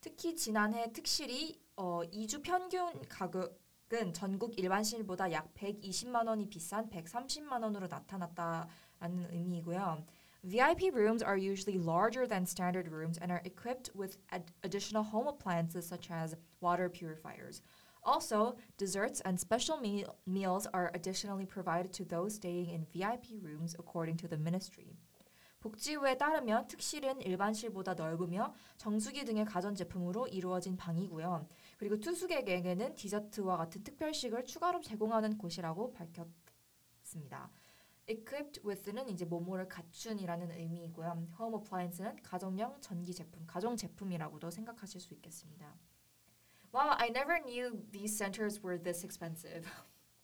특히 0.00 0.34
지난해 0.34 0.92
특실이 0.92 1.62
어, 1.76 2.02
2주 2.02 2.42
평균 2.42 3.00
가격은 3.08 4.12
전국 4.12 4.58
일반실보다 4.58 5.30
약 5.30 5.54
120만 5.54 6.26
원이 6.26 6.48
비싼 6.48 6.90
130만 6.90 7.62
원으로 7.62 7.86
나타났다라는 7.86 9.28
의미이고요. 9.30 10.04
VIP 10.43 10.93
rooms 10.93 11.21
are 11.21 11.37
usually 11.37 11.77
larger 11.77 12.25
than 12.27 12.45
standard 12.45 12.87
rooms 12.89 13.17
and 13.17 13.31
are 13.31 13.41
equipped 13.43 13.89
with 13.95 14.17
ad- 14.31 14.51
additional 14.63 15.03
home 15.03 15.27
appliances 15.27 15.85
such 15.85 16.09
as 16.09 16.35
water 16.61 16.89
purifiers. 16.89 17.61
Also, 18.03 18.55
desserts 18.77 19.21
and 19.25 19.37
special 19.37 19.77
meal- 19.77 20.15
meals 20.25 20.67
are 20.73 20.91
additionally 20.93 21.45
provided 21.45 21.91
to 21.91 22.05
those 22.05 22.35
staying 22.35 22.69
in 22.69 22.85
VIP 22.85 23.39
rooms 23.41 23.75
according 23.77 24.17
to 24.17 24.27
the 24.27 24.37
ministry. 24.37 24.95
복지부에 25.59 26.17
따르면 26.17 26.67
특실은 26.67 27.19
일반실보다 27.19 27.95
넓으며 27.95 28.53
정수기 28.77 29.25
등의 29.25 29.43
가전제품으로 29.45 30.27
이루어진 30.27 30.77
방이고요. 30.77 31.47
그리고 31.77 31.99
투숙객에게는 31.99 32.95
디저트와 32.95 33.57
같은 33.57 33.83
특별식을 33.83 34.45
추가로 34.45 34.81
제공하는 34.81 35.37
곳이라고 35.37 35.93
밝혔습니다. 35.93 37.49
equipped 38.11 38.61
with는 38.65 39.09
이제 39.09 39.25
뭐뭐를 39.25 39.67
갖춘이라는 39.67 40.51
의미이고요. 40.51 41.27
home 41.39 41.59
appliance는 41.59 42.17
가정용 42.23 42.77
전기 42.81 43.13
제품, 43.13 43.45
가정 43.45 43.75
제품이라고도 43.75 44.49
생각하실 44.49 45.01
수 45.01 45.13
있겠습니다. 45.15 45.75
Wow, 46.73 46.95
I 46.97 47.09
never 47.09 47.39
knew 47.39 47.81
these 47.91 48.15
centers 48.15 48.61
were 48.63 48.77
this 48.77 49.03
expensive. 49.03 49.65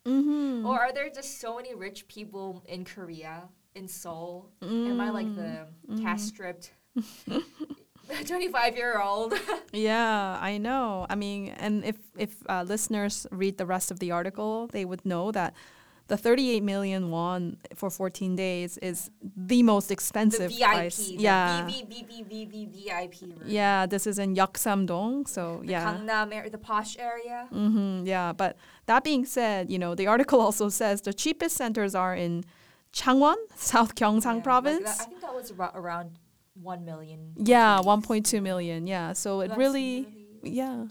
mm-hmm. 0.06 0.66
Or 0.66 0.78
are 0.78 0.92
there 0.92 1.10
just 1.10 1.40
so 1.40 1.56
many 1.56 1.74
rich 1.74 2.06
people 2.06 2.62
in 2.66 2.84
Korea? 2.84 3.48
in 3.74 3.88
Seoul? 3.88 4.50
Am 4.62 5.00
I 5.00 5.10
like 5.10 5.34
the 5.34 5.66
cash 6.00 6.22
stripped 6.22 6.72
25 8.26 8.76
year 8.76 9.00
old? 9.00 9.34
Yeah, 9.72 10.38
I 10.40 10.58
know. 10.58 11.06
I 11.10 11.16
mean, 11.16 11.48
and 11.48 11.84
if 11.84 11.96
if 12.16 12.36
uh, 12.48 12.62
listeners 12.62 13.26
read 13.30 13.58
the 13.58 13.66
rest 13.66 13.90
of 13.90 13.98
the 13.98 14.12
article, 14.12 14.68
they 14.68 14.84
would 14.84 15.04
know 15.04 15.32
that 15.32 15.54
the 16.09 16.17
38 16.17 16.61
million 16.63 17.09
won 17.11 17.57
for 17.75 17.89
14 17.89 18.35
days 18.35 18.77
is 18.79 19.09
the 19.37 19.63
most 19.63 19.89
expensive 19.91 20.49
the 20.51 20.57
VIP, 20.57 20.69
price. 20.71 21.09
yeah. 21.11 21.65
VIP 21.65 23.21
room. 23.21 23.41
Yeah, 23.45 23.85
this 23.85 24.05
is 24.05 24.19
in 24.19 24.35
Yeoksamdong, 24.35 25.27
so 25.27 25.61
The 25.63 25.71
yeah. 25.71 25.95
Gangnam 25.95 26.33
area, 26.33 26.49
the 26.49 26.57
posh 26.57 26.97
area. 26.97 27.47
Mm-hmm, 27.53 28.05
yeah, 28.05 28.33
but 28.33 28.57
that 28.87 29.03
being 29.03 29.25
said, 29.25 29.69
you 29.71 29.79
know, 29.79 29.95
the 29.95 30.07
article 30.07 30.39
also 30.47 30.69
says 30.69 31.01
the 31.01 31.13
cheapest 31.13 31.55
centers 31.55 31.95
are 31.95 32.15
in 32.15 32.43
Changwon, 32.91 33.35
South 33.55 33.95
Gyeongsang 33.95 34.37
Yeah, 34.37 34.41
province. 34.41 34.83
that- 34.85 35.01
I 35.01 35.05
think 35.05 35.21
that 35.21 35.33
was 35.33 35.51
aro- 35.51 35.75
around 35.75 36.11
1 36.61 36.83
million. 36.85 37.33
yeah, 37.37 37.79
1.2 37.81 38.41
million. 38.41 38.87
Yeah, 38.87 39.13
so 39.13 39.41
it 39.41 39.49
That's 39.49 39.57
really 39.59 40.07
yeah. 40.43 40.85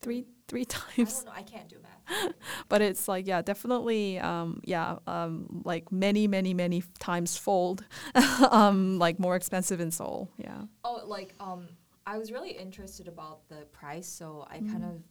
three 0.00 0.24
three 0.46 0.62
I 0.62 0.64
times. 0.64 1.14
don't 1.16 1.26
know. 1.26 1.32
I 1.34 1.42
can't 1.42 1.68
do. 1.68 1.76
but 2.68 2.80
it's 2.82 3.08
like 3.08 3.26
yeah 3.26 3.42
definitely 3.42 4.18
um 4.18 4.60
yeah 4.64 4.96
um 5.06 5.62
like 5.64 5.90
many 5.92 6.26
many 6.26 6.54
many 6.54 6.82
times 6.98 7.36
fold 7.36 7.84
um 8.50 8.98
like 8.98 9.18
more 9.18 9.36
expensive 9.36 9.80
in 9.80 9.90
seoul 9.90 10.30
yeah 10.36 10.62
Oh, 10.84 11.02
like 11.06 11.34
um, 11.40 11.68
I 12.06 12.16
was 12.18 12.32
really 12.32 12.50
interested 12.52 13.08
about 13.08 13.48
the 13.48 13.66
price, 13.72 14.06
so 14.08 14.46
I 14.48 14.58
kind 14.60 14.82
Mm. 14.84 14.94
of 14.94 15.02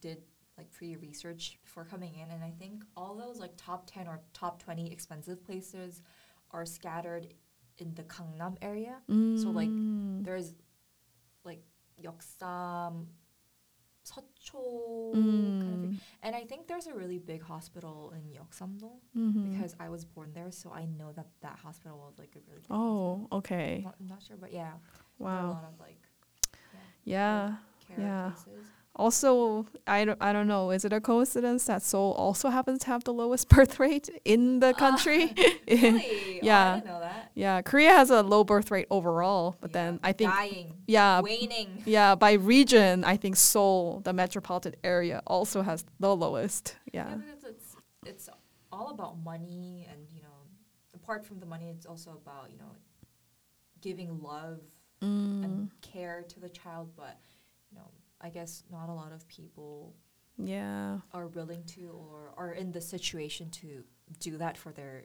did 0.00 0.18
like 0.56 0.70
pre-research 0.70 1.58
before 1.62 1.84
coming 1.84 2.14
in, 2.14 2.30
and 2.30 2.42
I 2.42 2.52
think 2.58 2.84
all 2.96 3.14
those 3.14 3.38
like 3.38 3.52
top 3.56 3.82
ten 3.86 4.06
or 4.08 4.20
top 4.32 4.62
twenty 4.62 4.90
expensive 4.90 5.44
places 5.44 6.00
are 6.52 6.64
scattered 6.64 7.34
in 7.76 7.92
the 7.94 8.04
Gangnam 8.04 8.56
area. 8.62 8.96
So, 9.42 9.50
like, 9.50 9.68
Mm. 9.68 10.24
There's 10.24 10.54
like 11.44 11.62
Yeoksam, 12.02 13.06
Seocho, 14.08 15.12
kind. 15.12 15.16
Mm. 15.20 15.45
And 16.26 16.34
I 16.40 16.42
think 16.50 16.66
there's 16.66 16.88
a 16.90 16.94
really 17.00 17.20
big 17.32 17.42
hospital 17.52 18.12
in 18.16 18.22
Yeoksamdong 18.34 18.98
Mhm. 19.14 19.44
because 19.46 19.72
I 19.84 19.88
was 19.94 20.02
born 20.04 20.30
there, 20.34 20.50
so 20.50 20.66
I 20.80 20.84
know 20.98 21.10
that 21.18 21.28
that 21.44 21.56
hospital 21.66 21.96
was 22.06 22.18
like 22.18 22.34
a 22.34 22.42
really 22.50 22.62
big 22.66 22.70
oh 22.70 23.28
hospital. 23.30 23.38
okay 23.38 23.70
I'm 23.78 23.84
not, 23.90 23.96
I'm 24.00 24.08
not 24.14 24.22
sure, 24.26 24.36
but 24.44 24.50
yeah, 24.52 24.72
are 24.74 24.78
a 25.22 25.24
wow 25.26 25.48
lot 25.58 25.64
of 25.70 25.74
like 25.86 26.00
yeah 27.04 27.56
care 27.86 28.00
Yeah. 28.00 28.30
also 28.94 29.66
I 29.86 30.04
don't, 30.06 30.20
I 30.20 30.32
don't 30.32 30.48
know 30.48 30.70
is 30.70 30.84
it 30.84 30.92
a 30.92 31.00
coincidence 31.00 31.64
that 31.66 31.82
seoul 31.82 32.12
also 32.12 32.48
happens 32.48 32.80
to 32.80 32.86
have 32.86 33.04
the 33.04 33.12
lowest 33.12 33.48
birth 33.54 33.78
rate 33.78 34.08
in 34.24 34.60
the 34.60 34.72
country 34.74 35.34
Really? 35.68 36.40
Oh, 36.42 36.46
Yeah. 36.50 36.72
I 36.72 36.74
didn't 36.76 36.86
know 36.92 37.00
that. 37.00 37.25
Yeah 37.38 37.60
korea 37.62 37.92
has 37.92 38.10
a 38.10 38.22
low 38.22 38.42
birth 38.44 38.70
rate 38.70 38.86
overall 38.90 39.54
but 39.60 39.70
Yeah. 39.70 39.74
then 39.78 40.00
i 40.02 40.12
think 40.12 40.30
dying, 40.32 40.72
yeah 40.88 41.20
waning. 41.20 41.82
yeah 41.84 42.14
by 42.16 42.32
region 42.32 43.04
i 43.04 43.16
think 43.16 43.36
seoul 43.36 44.00
the 44.04 44.12
metropolitan 44.12 44.74
area 44.82 45.22
also 45.26 45.62
has 45.62 45.84
the 46.00 46.16
lowest 46.16 46.76
Yeah, 46.92 47.08
yeah 47.10 47.14
because 47.16 47.44
it's 47.44 47.76
it's 48.06 48.28
all 48.72 48.88
about 48.90 49.14
money, 49.24 49.86
and 49.90 50.00
you 50.14 50.22
know, 50.22 50.38
apart 50.94 51.24
from 51.24 51.40
the 51.40 51.46
money, 51.46 51.68
it's 51.70 51.86
also 51.86 52.10
about 52.22 52.50
you 52.52 52.58
know, 52.58 52.72
giving 53.80 54.20
love 54.22 54.60
Mm. 55.02 55.44
and 55.44 55.70
care 55.82 56.22
to 56.28 56.40
the 56.40 56.48
child. 56.48 56.90
But 56.96 57.16
you 57.70 57.76
know, 57.78 57.88
I 58.20 58.28
guess 58.30 58.64
not 58.70 58.88
a 58.88 58.92
lot 59.02 59.12
of 59.12 59.26
people 59.28 59.94
Yeah. 60.38 60.98
are 61.12 61.26
willing 61.28 61.64
to 61.74 61.90
or 61.90 62.32
are 62.36 62.52
in 62.52 62.72
the 62.72 62.80
situation 62.80 63.50
to 63.60 63.84
do 64.20 64.38
that 64.38 64.56
for 64.56 64.72
their 64.72 65.04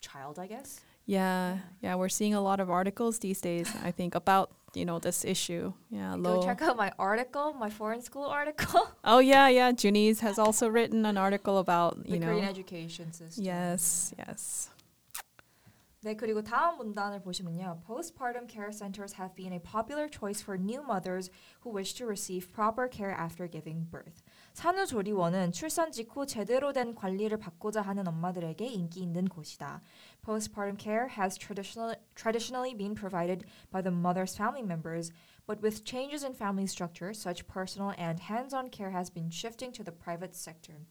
child. 0.00 0.38
I 0.38 0.46
guess. 0.46 0.80
Yeah. 1.05 1.59
Yeah. 1.81 1.95
We're 1.95 2.09
seeing 2.09 2.33
a 2.33 2.41
lot 2.41 2.59
of 2.59 2.69
articles 2.69 3.19
these 3.19 3.39
days, 3.39 3.71
I 3.83 3.91
think, 3.91 4.15
about, 4.15 4.51
you 4.73 4.85
know, 4.85 4.99
this 4.99 5.23
issue. 5.23 5.73
Yeah. 5.89 6.15
Low. 6.15 6.41
Go 6.41 6.43
check 6.43 6.61
out 6.61 6.75
my 6.75 6.91
article, 6.99 7.53
my 7.53 7.69
foreign 7.69 8.01
school 8.01 8.25
article. 8.25 8.89
Oh, 9.03 9.19
yeah. 9.19 9.47
Yeah. 9.47 9.71
Junice 9.71 10.19
has 10.19 10.37
also 10.37 10.67
written 10.67 11.05
an 11.05 11.17
article 11.17 11.59
about, 11.59 12.03
the 12.03 12.11
you 12.11 12.19
know. 12.19 12.27
Korean 12.27 12.45
education 12.45 13.13
system. 13.13 13.43
Yes. 13.43 14.13
Yes. 14.17 14.69
네, 16.05 16.15
그리고 16.15 16.41
다음 16.41 16.77
문단을 16.77 17.21
보시면요. 17.21 17.81
Postpartum 17.85 18.47
care 18.47 18.71
centers 18.71 19.13
have 19.13 19.35
been 19.35 19.51
a 19.51 19.59
popular 19.59 20.07
choice 20.07 20.39
for 20.39 20.55
new 20.55 20.81
mothers 20.81 21.29
who 21.61 21.71
wish 21.71 21.93
to 21.95 22.05
receive 22.05 22.53
proper 22.53 22.87
care 22.87 23.11
after 23.11 23.47
giving 23.47 23.87
birth. 23.89 24.21
산후조리원은 24.54 25.52
출산 25.52 25.90
직후 25.90 26.26
제대로 26.26 26.72
된 26.72 26.94
관리를 26.94 27.38
받고자 27.38 27.80
하는 27.80 28.06
엄마들에게 28.06 28.66
인기 28.66 29.00
있는 29.00 29.26
곳이다. 29.26 29.80
Postpartum 30.22 30.76
care 30.78 31.08
has 31.08 31.38
traditional, 31.38 31.96
traditionally 32.14 32.76
been 32.76 32.94
provided 32.94 33.46
by 33.70 33.82
the 33.82 33.94
mother's 33.94 34.36
family 34.36 34.62
members, 34.62 35.10
but 35.46 35.62
with 35.62 35.84
changes 35.84 36.24
in 36.24 36.34
family 36.34 36.64
structure, 36.64 37.12
such 37.14 37.46
personal 37.46 37.94
and 37.98 38.20
hands-on 38.20 38.70
care 38.70 38.92
has 38.92 39.10
been 39.10 39.30
shifting 39.30 39.72
to 39.72 39.82
the 39.82 39.96
private 39.96 40.36
sector. 40.36 40.84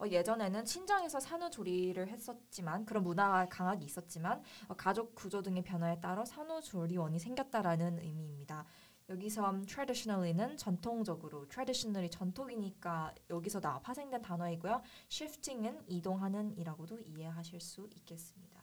어, 0.00 0.06
예전에는 0.08 0.64
친정에서 0.64 1.20
산후조리를 1.20 2.08
했었지만 2.08 2.86
그런 2.86 3.02
문화가 3.02 3.46
강하게 3.48 3.84
있었지만 3.84 4.42
어, 4.68 4.74
가족 4.74 5.14
구조 5.14 5.42
등의 5.42 5.62
변화에 5.62 6.00
따라 6.00 6.24
산후조리원이 6.24 7.18
생겼다라는 7.18 7.98
의미입니다. 7.98 8.64
여기서 9.09 9.61
traditionally는 9.67 10.57
전통적으로, 10.57 11.47
traditionally 11.47 12.09
전통이니까 12.09 13.13
여기서 13.29 13.59
나 13.59 13.79
파생된 13.79 14.21
단어이고요. 14.21 14.81
shifting은 15.09 15.83
이동하는이라고도 15.87 16.99
이해하실 17.01 17.59
수 17.61 17.87
있겠습니다. 17.97 18.61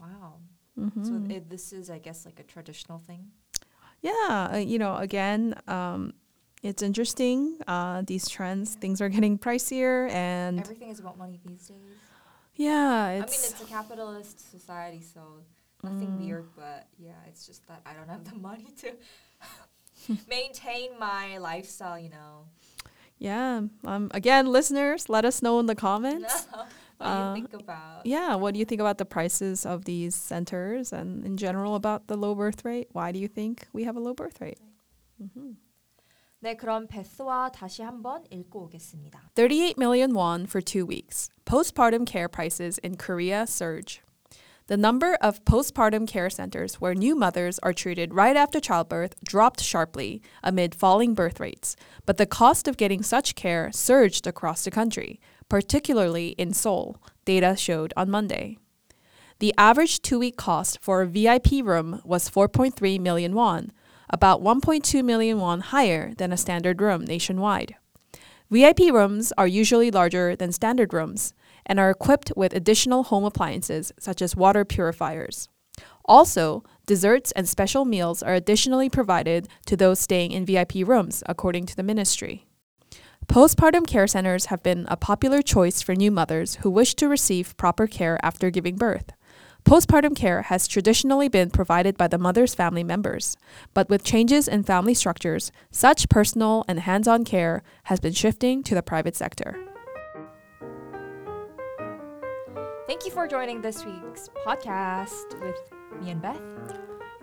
Wow. 0.00 0.40
Mhm. 0.76 1.04
So 1.04 1.16
it, 1.28 1.48
this 1.50 1.72
is, 1.72 1.90
I 1.90 1.98
guess, 2.00 2.24
like 2.24 2.40
a 2.40 2.46
traditional 2.46 2.98
thing. 2.98 3.30
Yeah, 4.02 4.50
uh, 4.52 4.56
you 4.58 4.78
know, 4.78 4.96
again, 4.96 5.54
um, 5.68 6.14
it's 6.62 6.82
interesting. 6.82 7.58
Uh, 7.68 8.02
these 8.06 8.28
trends, 8.28 8.74
things 8.76 9.00
are 9.00 9.08
getting 9.08 9.38
pricier, 9.38 10.10
and 10.10 10.58
Everything 10.60 10.90
is 10.90 11.00
about 11.00 11.16
money 11.16 11.38
these 11.44 11.68
days. 11.68 11.78
yeah, 12.56 13.04
I 13.04 13.14
mean, 13.16 13.22
it's 13.24 13.50
it's 13.52 13.62
a 13.62 13.66
capitalist 13.66 14.50
society, 14.50 15.00
so 15.00 15.42
nothing 15.82 16.16
Mm. 16.16 16.18
weird, 16.18 16.48
but 16.56 16.86
yeah, 16.98 17.16
it's 17.28 17.46
just 17.46 17.66
that 17.68 17.80
I 17.86 17.94
don't 17.94 18.08
have 18.08 18.24
the 18.24 18.36
money 18.36 18.66
to 18.82 18.92
maintain 20.28 20.98
my 20.98 21.38
lifestyle, 21.38 21.98
you 21.98 22.10
know. 22.10 22.46
yeah. 23.18 23.62
Um, 23.84 24.10
again, 24.12 24.46
listeners, 24.46 25.08
let 25.08 25.24
us 25.24 25.40
know 25.42 25.58
in 25.60 25.66
the 25.66 25.74
comments. 25.74 26.46
what 26.52 26.68
do 27.00 27.04
you 27.04 27.10
Uh, 27.10 27.34
think 27.34 27.52
about? 27.54 28.06
Yeah, 28.06 28.34
what 28.36 28.54
do 28.54 28.58
you 28.60 28.64
think 28.64 28.80
about 28.80 28.98
the 28.98 29.04
prices 29.04 29.66
of 29.66 29.84
these 29.84 30.14
centers, 30.14 30.92
and 30.92 31.24
in 31.24 31.36
general 31.36 31.74
about 31.74 32.06
the 32.06 32.16
low 32.16 32.34
birth 32.34 32.64
rate? 32.64 32.88
Why 32.92 33.10
do 33.12 33.18
you 33.18 33.28
think 33.28 33.66
we 33.72 33.84
have 33.84 33.96
a 33.96 34.00
low 34.00 34.14
birth 34.14 34.40
rate? 34.40 34.60
hmm 35.18 35.56
네, 36.44 36.54
그럼 36.56 36.86
베스와 36.86 37.50
다시 37.52 37.80
한번 37.82 38.22
읽고 38.30 38.64
오겠습니다. 38.68 39.18
38 39.34 39.78
million 39.78 40.12
won 40.12 40.44
for 40.46 40.60
two 40.60 40.84
weeks. 40.84 41.30
Postpartum 41.46 42.04
care 42.04 42.28
prices 42.28 42.76
in 42.84 42.96
Korea 42.96 43.46
surge. 43.46 44.02
The 44.69 44.77
number 44.77 45.15
of 45.19 45.43
postpartum 45.45 46.07
care 46.07 46.29
centers 46.29 46.75
where 46.75 46.93
new 46.93 47.15
mothers 47.15 47.57
are 47.63 47.73
treated 47.73 48.13
right 48.13 48.35
after 48.35 48.59
childbirth 48.59 49.15
dropped 49.23 49.61
sharply 49.61 50.21
amid 50.43 50.75
falling 50.75 51.15
birth 51.15 51.39
rates, 51.39 51.75
but 52.05 52.17
the 52.17 52.27
cost 52.27 52.67
of 52.67 52.77
getting 52.77 53.01
such 53.01 53.33
care 53.33 53.71
surged 53.73 54.27
across 54.27 54.63
the 54.63 54.69
country, 54.69 55.19
particularly 55.49 56.35
in 56.37 56.53
Seoul, 56.53 57.01
data 57.25 57.55
showed 57.57 57.95
on 57.97 58.11
Monday. 58.11 58.59
The 59.39 59.55
average 59.57 60.03
two 60.03 60.19
week 60.19 60.37
cost 60.37 60.77
for 60.79 61.01
a 61.01 61.07
VIP 61.07 61.63
room 61.63 62.03
was 62.05 62.29
4.3 62.29 62.99
million 62.99 63.33
won, 63.33 63.71
about 64.11 64.43
1.2 64.43 65.03
million 65.03 65.39
won 65.39 65.61
higher 65.61 66.13
than 66.19 66.31
a 66.31 66.37
standard 66.37 66.79
room 66.79 67.05
nationwide. 67.05 67.73
VIP 68.51 68.91
rooms 68.91 69.33
are 69.35 69.47
usually 69.47 69.89
larger 69.89 70.35
than 70.35 70.51
standard 70.51 70.93
rooms 70.93 71.33
and 71.69 71.79
are 71.79 71.91
equipped 71.91 72.33
with 72.35 72.53
additional 72.53 73.03
home 73.03 73.23
appliances 73.23 73.93
such 73.99 74.21
as 74.21 74.35
water 74.35 74.65
purifiers. 74.65 75.47
Also, 76.03 76.63
desserts 76.87 77.31
and 77.33 77.47
special 77.47 77.85
meals 77.85 78.23
are 78.23 78.33
additionally 78.33 78.89
provided 78.89 79.47
to 79.67 79.77
those 79.77 79.99
staying 79.99 80.31
in 80.31 80.45
VIP 80.45 80.85
rooms, 80.85 81.23
according 81.27 81.67
to 81.67 81.75
the 81.75 81.83
ministry. 81.83 82.47
Postpartum 83.27 83.85
care 83.85 84.07
centers 84.07 84.47
have 84.47 84.63
been 84.63 84.87
a 84.89 84.97
popular 84.97 85.43
choice 85.43 85.83
for 85.83 85.93
new 85.93 86.09
mothers 86.09 86.55
who 86.55 86.69
wish 86.71 86.95
to 86.95 87.07
receive 87.07 87.55
proper 87.57 87.85
care 87.85 88.17
after 88.23 88.49
giving 88.49 88.75
birth. 88.75 89.11
Postpartum 89.65 90.15
care 90.15 90.43
has 90.43 90.67
traditionally 90.67 91.27
been 91.27 91.51
provided 91.51 91.95
by 91.95 92.07
the 92.07 92.17
mother's 92.17 92.55
family 92.55 92.83
members, 92.83 93.37
but 93.75 93.87
with 93.87 94.03
changes 94.03 94.47
in 94.47 94.63
family 94.63 94.95
structures, 94.95 95.51
such 95.69 96.09
personal 96.09 96.65
and 96.67 96.79
hands 96.79 97.07
on 97.07 97.23
care 97.23 97.61
has 97.83 97.99
been 97.99 98.13
shifting 98.13 98.63
to 98.63 98.73
the 98.73 98.81
private 98.81 99.15
sector. 99.15 99.68
Thank 102.88 103.04
you 103.04 103.10
for 103.10 103.26
joining 103.26 103.60
this 103.60 103.84
week's 103.84 104.28
podcast 104.46 105.40
with 105.40 105.56
me 106.00 106.10
and 106.10 106.20
Beth. 106.20 106.40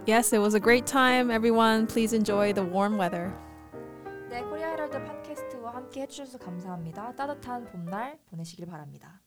Yes, 0.05 0.33
it 0.33 0.39
was 0.39 0.55
a 0.55 0.59
great 0.59 0.85
time, 0.85 1.29
everyone. 1.29 1.85
Please 1.87 2.13
enjoy 2.13 2.53
the 2.53 2.63
warm 2.63 2.97
weather. 2.97 3.31
네, 4.29 4.41
코리아 4.43 4.71
헤럴드 4.71 5.03
팟캐스트와 5.03 5.75
함께 5.75 6.01
해주셔서 6.01 6.37
감사합니다. 6.39 7.13
따뜻한 7.15 7.65
봄날 7.65 8.17
보내시길 8.29 8.65
바랍니다. 8.65 9.21